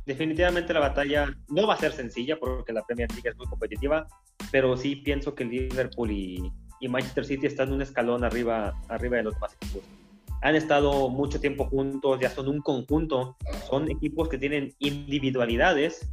[0.05, 4.07] Definitivamente la batalla no va a ser sencilla porque la Premier League es muy competitiva,
[4.49, 6.51] pero sí pienso que Liverpool y,
[6.88, 9.84] Manchester City están un escalón arriba, arriba de los demás equipos.
[10.41, 13.35] Han estado mucho tiempo juntos, ya son un conjunto,
[13.67, 16.07] son equipos que tienen individualidades,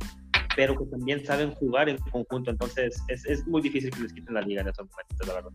[0.57, 4.35] pero que también saben jugar en conjunto, entonces es, es muy difícil que les quiten
[4.35, 5.51] la liga en esos momentos, la verdad.